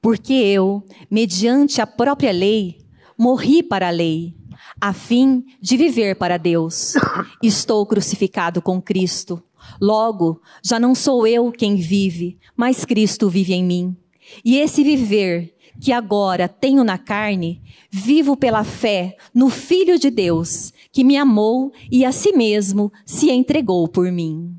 [0.00, 2.78] Porque eu, mediante a própria lei,
[3.16, 4.36] morri para a lei,
[4.80, 6.94] a fim de viver para Deus.
[7.42, 9.42] Estou crucificado com Cristo.
[9.80, 13.96] Logo, já não sou eu quem vive, mas Cristo vive em mim.
[14.44, 17.60] E esse viver que agora tenho na carne,
[17.90, 23.30] vivo pela fé no Filho de Deus, que me amou e a si mesmo se
[23.30, 24.54] entregou por mim.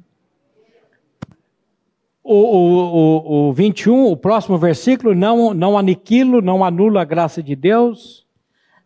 [2.23, 7.43] O, o, o, o 21, o próximo versículo, não, não aniquilo, não anulo a graça
[7.43, 8.25] de Deus.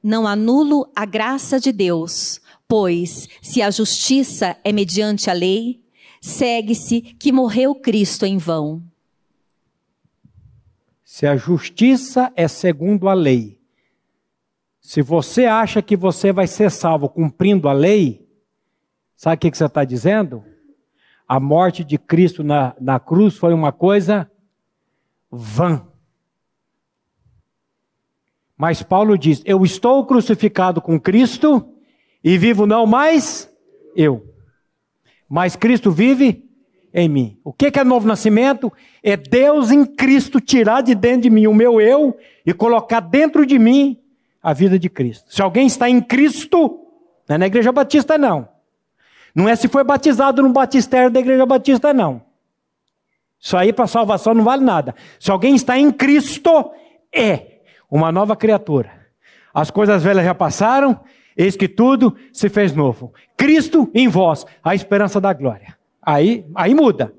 [0.03, 5.79] Não anulo a graça de Deus, pois se a justiça é mediante a lei,
[6.21, 8.81] segue-se que morreu Cristo em vão.
[11.19, 13.59] Se a justiça é segundo a lei,
[14.79, 18.25] se você acha que você vai ser salvo cumprindo a lei,
[19.17, 20.45] sabe o que, você está dizendo?
[21.27, 24.31] a morte de Cristo na, na cruz foi uma coisa
[25.29, 25.85] vã.
[28.55, 31.75] Mas Paulo diz: Eu estou crucificado com Cristo
[32.23, 33.53] e vivo não mais
[33.93, 34.33] eu,
[35.27, 36.48] mas Cristo vive
[36.93, 37.37] em mim.
[37.43, 38.71] O que é novo nascimento?
[39.03, 43.45] É Deus em Cristo tirar de dentro de mim o meu eu e colocar dentro
[43.45, 43.99] de mim
[44.41, 45.33] a vida de Cristo.
[45.33, 46.79] Se alguém está em Cristo,
[47.27, 48.47] não é na igreja batista, não.
[49.35, 52.21] Não é se foi batizado no batistério da igreja batista, não.
[53.39, 54.95] Isso aí para salvação não vale nada.
[55.19, 56.71] Se alguém está em Cristo,
[57.13, 57.59] é
[57.89, 58.91] uma nova criatura.
[59.53, 60.99] As coisas velhas já passaram,
[61.37, 63.13] eis que tudo se fez novo.
[63.37, 65.78] Cristo em vós, a esperança da glória.
[66.09, 67.13] Aí, aí muda.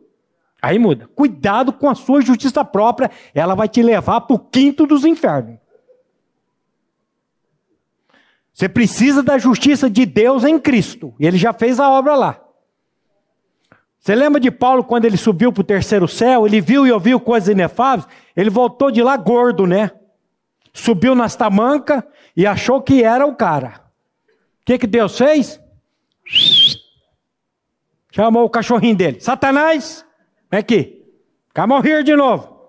[0.61, 1.09] Aí muda.
[1.15, 5.59] Cuidado com a sua justiça própria, ela vai te levar para o quinto dos infernos.
[8.53, 11.15] Você precisa da justiça de Deus em Cristo.
[11.21, 12.41] E ele já fez a obra lá.
[14.01, 16.45] Você lembra de Paulo quando ele subiu para o terceiro céu?
[16.45, 18.09] Ele viu e ouviu coisas inefáveis.
[18.37, 19.93] Ele voltou de lá gordo, né?
[20.73, 22.03] Subiu nas tamancas
[22.37, 23.85] e achou que era o cara.
[24.63, 25.61] O que, que Deus fez?
[28.13, 29.21] Chamou o cachorrinho dele.
[29.21, 30.05] Satanás,
[30.51, 31.05] vem aqui.
[31.55, 32.61] Come here de novo.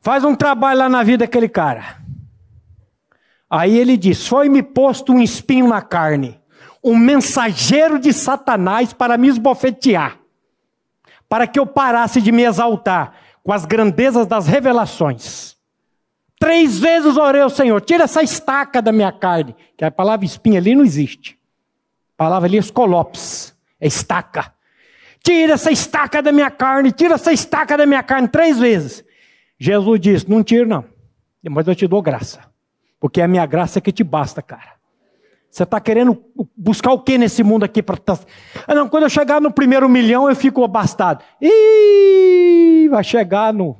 [0.00, 1.96] Faz um trabalho lá na vida daquele cara.
[3.50, 6.40] Aí ele diz: Foi-me posto um espinho na carne,
[6.82, 10.18] um mensageiro de Satanás para me esbofetear,
[11.28, 15.56] para que eu parasse de me exaltar com as grandezas das revelações.
[16.38, 20.58] Três vezes orei ao Senhor: tira essa estaca da minha carne, que a palavra espinha
[20.58, 21.35] ali não existe.
[22.16, 24.52] Palavra ali é escolopes, é estaca.
[25.22, 29.04] Tira essa estaca da minha carne, tira essa estaca da minha carne, três vezes.
[29.58, 30.84] Jesus disse: Não tiro, não,
[31.50, 32.40] mas eu te dou graça.
[32.98, 34.76] Porque é a minha graça que te basta, cara.
[35.50, 36.22] Você está querendo
[36.56, 37.82] buscar o que nesse mundo aqui?
[37.82, 37.96] Pra...
[38.66, 41.24] Ah, não, quando eu chegar no primeiro milhão, eu fico abastado.
[41.40, 43.76] Ih, vai chegar no.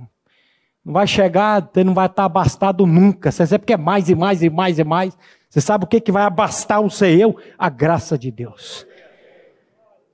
[0.85, 3.31] Não vai chegar, você não vai estar abastado nunca.
[3.31, 5.19] Você sempre quer mais e mais e mais e mais.
[5.57, 7.35] Você sabe o que, que vai abastar o ser eu?
[7.57, 8.87] A graça de Deus.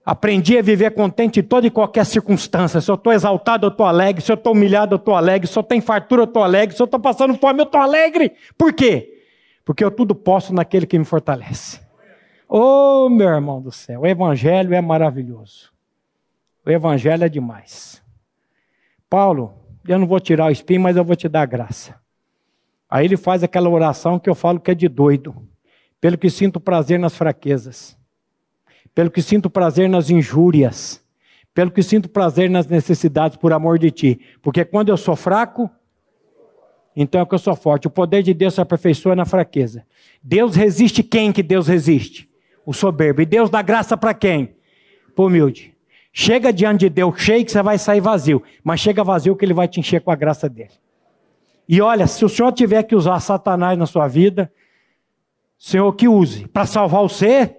[0.07, 2.81] Aprendi a viver contente em toda e qualquer circunstância.
[2.81, 4.23] Se eu estou exaltado, eu estou alegre.
[4.23, 5.49] Se eu estou humilhado, eu estou alegre.
[5.49, 6.77] Se eu tenho fartura, eu estou alegre.
[6.77, 8.35] Se eu estou passando fome, eu estou alegre.
[8.57, 9.21] Por quê?
[9.65, 11.81] Porque eu tudo posso naquele que me fortalece.
[12.49, 15.73] Oh, meu irmão do céu, o Evangelho é maravilhoso.
[16.65, 18.01] O Evangelho é demais.
[19.11, 19.55] Paulo,
[19.89, 22.01] eu não vou tirar o espinho, mas eu vou te dar a graça.
[22.93, 25.35] Aí ele faz aquela oração que eu falo que é de doido.
[25.99, 27.97] Pelo que sinto prazer nas fraquezas.
[28.95, 31.03] Pelo que sinto prazer nas injúrias.
[31.55, 34.21] Pelo que sinto prazer nas necessidades por amor de ti.
[34.43, 35.71] Porque quando eu sou fraco,
[36.95, 37.87] então é que eu sou forte.
[37.87, 39.87] O poder de Deus se aperfeiçoa na fraqueza.
[40.23, 42.29] Deus resiste quem que Deus resiste?
[42.67, 43.23] O soberbo.
[43.23, 44.55] E Deus dá graça para quem?
[45.17, 45.75] Para humilde.
[46.13, 48.43] Chega diante de Deus cheio que você vai sair vazio.
[48.63, 50.73] Mas chega vazio que ele vai te encher com a graça dele.
[51.73, 54.53] E olha, se o Senhor tiver que usar Satanás na sua vida,
[55.57, 57.57] Senhor que use para salvar você,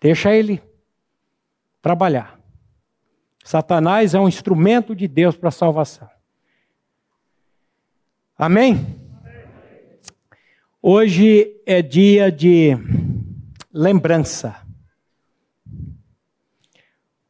[0.00, 0.62] deixa ele
[1.82, 2.40] trabalhar.
[3.44, 6.08] Satanás é um instrumento de Deus para salvação.
[8.38, 8.86] Amém?
[10.80, 12.70] Hoje é dia de
[13.70, 14.56] lembrança.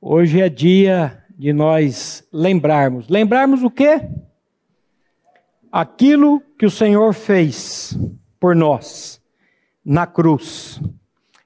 [0.01, 3.09] Hoje é dia de nós lembrarmos.
[3.09, 4.09] Lembrarmos o quê?
[5.79, 7.99] Aquilo que o Senhor fez
[8.41, 9.20] por nós
[9.85, 10.81] na cruz.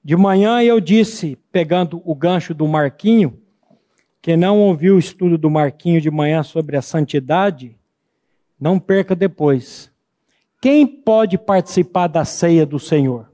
[0.05, 3.43] De manhã eu disse, pegando o gancho do Marquinho,
[4.22, 7.76] que não ouviu o estudo do Marquinho de manhã sobre a santidade,
[8.61, 9.91] não perca depois.
[10.61, 13.28] Quem pode participar da ceia do Senhor?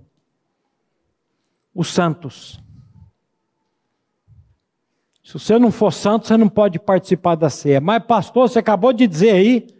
[1.74, 2.58] Os santos.
[5.22, 7.82] Se você não for santo, você não pode participar da ceia.
[7.82, 9.75] Mas, pastor, você acabou de dizer aí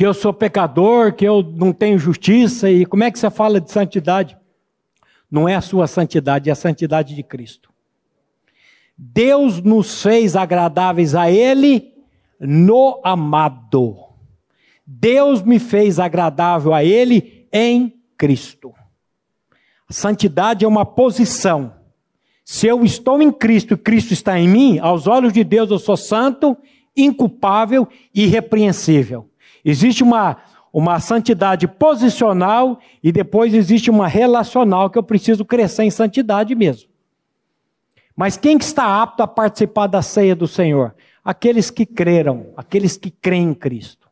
[0.00, 3.60] que eu sou pecador, que eu não tenho justiça, e como é que você fala
[3.60, 4.34] de santidade?
[5.30, 7.70] Não é a sua santidade, é a santidade de Cristo.
[8.96, 11.92] Deus nos fez agradáveis a Ele
[12.40, 13.98] no amado.
[14.86, 18.72] Deus me fez agradável a Ele em Cristo.
[19.90, 21.74] santidade é uma posição.
[22.42, 25.78] Se eu estou em Cristo e Cristo está em mim, aos olhos de Deus eu
[25.78, 26.56] sou santo,
[26.96, 29.29] inculpável e irrepreensível.
[29.64, 30.38] Existe uma,
[30.72, 36.88] uma santidade posicional e depois existe uma relacional que eu preciso crescer em santidade mesmo.
[38.16, 40.94] Mas quem que está apto a participar da ceia do Senhor?
[41.24, 44.08] aqueles que creram, aqueles que creem em Cristo.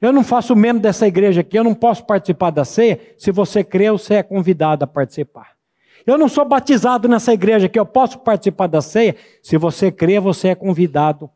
[0.00, 2.98] Eu não faço membro dessa igreja aqui, eu não posso participar da ceia.
[3.18, 5.50] Se você crê, você é convidado a participar.
[6.06, 9.14] Eu não sou batizado nessa igreja aqui, eu posso participar da ceia.
[9.42, 11.30] Se você crê, você é convidado.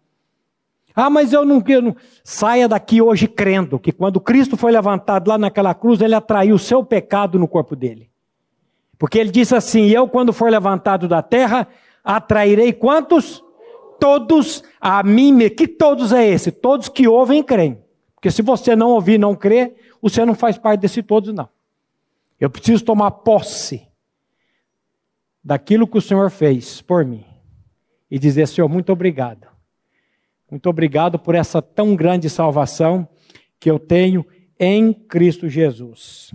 [0.95, 1.97] Ah, mas eu não, não.
[2.23, 6.59] Saia daqui hoje crendo que quando Cristo foi levantado lá naquela cruz, ele atraiu o
[6.59, 8.11] seu pecado no corpo dele.
[8.99, 11.67] Porque ele disse assim: Eu, quando for levantado da terra,
[12.05, 13.45] atrairei quantos?
[13.99, 16.53] todos a mim, que todos é esse?
[16.53, 17.83] Todos que ouvem e creem.
[18.15, 21.49] Porque se você não ouvir e não crer, você não faz parte desse todos, não.
[22.39, 23.89] Eu preciso tomar posse
[25.43, 27.25] daquilo que o Senhor fez por mim.
[28.11, 29.47] E dizer, Senhor, muito obrigado.
[30.55, 33.09] Muito obrigado por essa tão grande salvação
[33.59, 34.25] que eu tenho
[34.57, 36.33] em Cristo Jesus.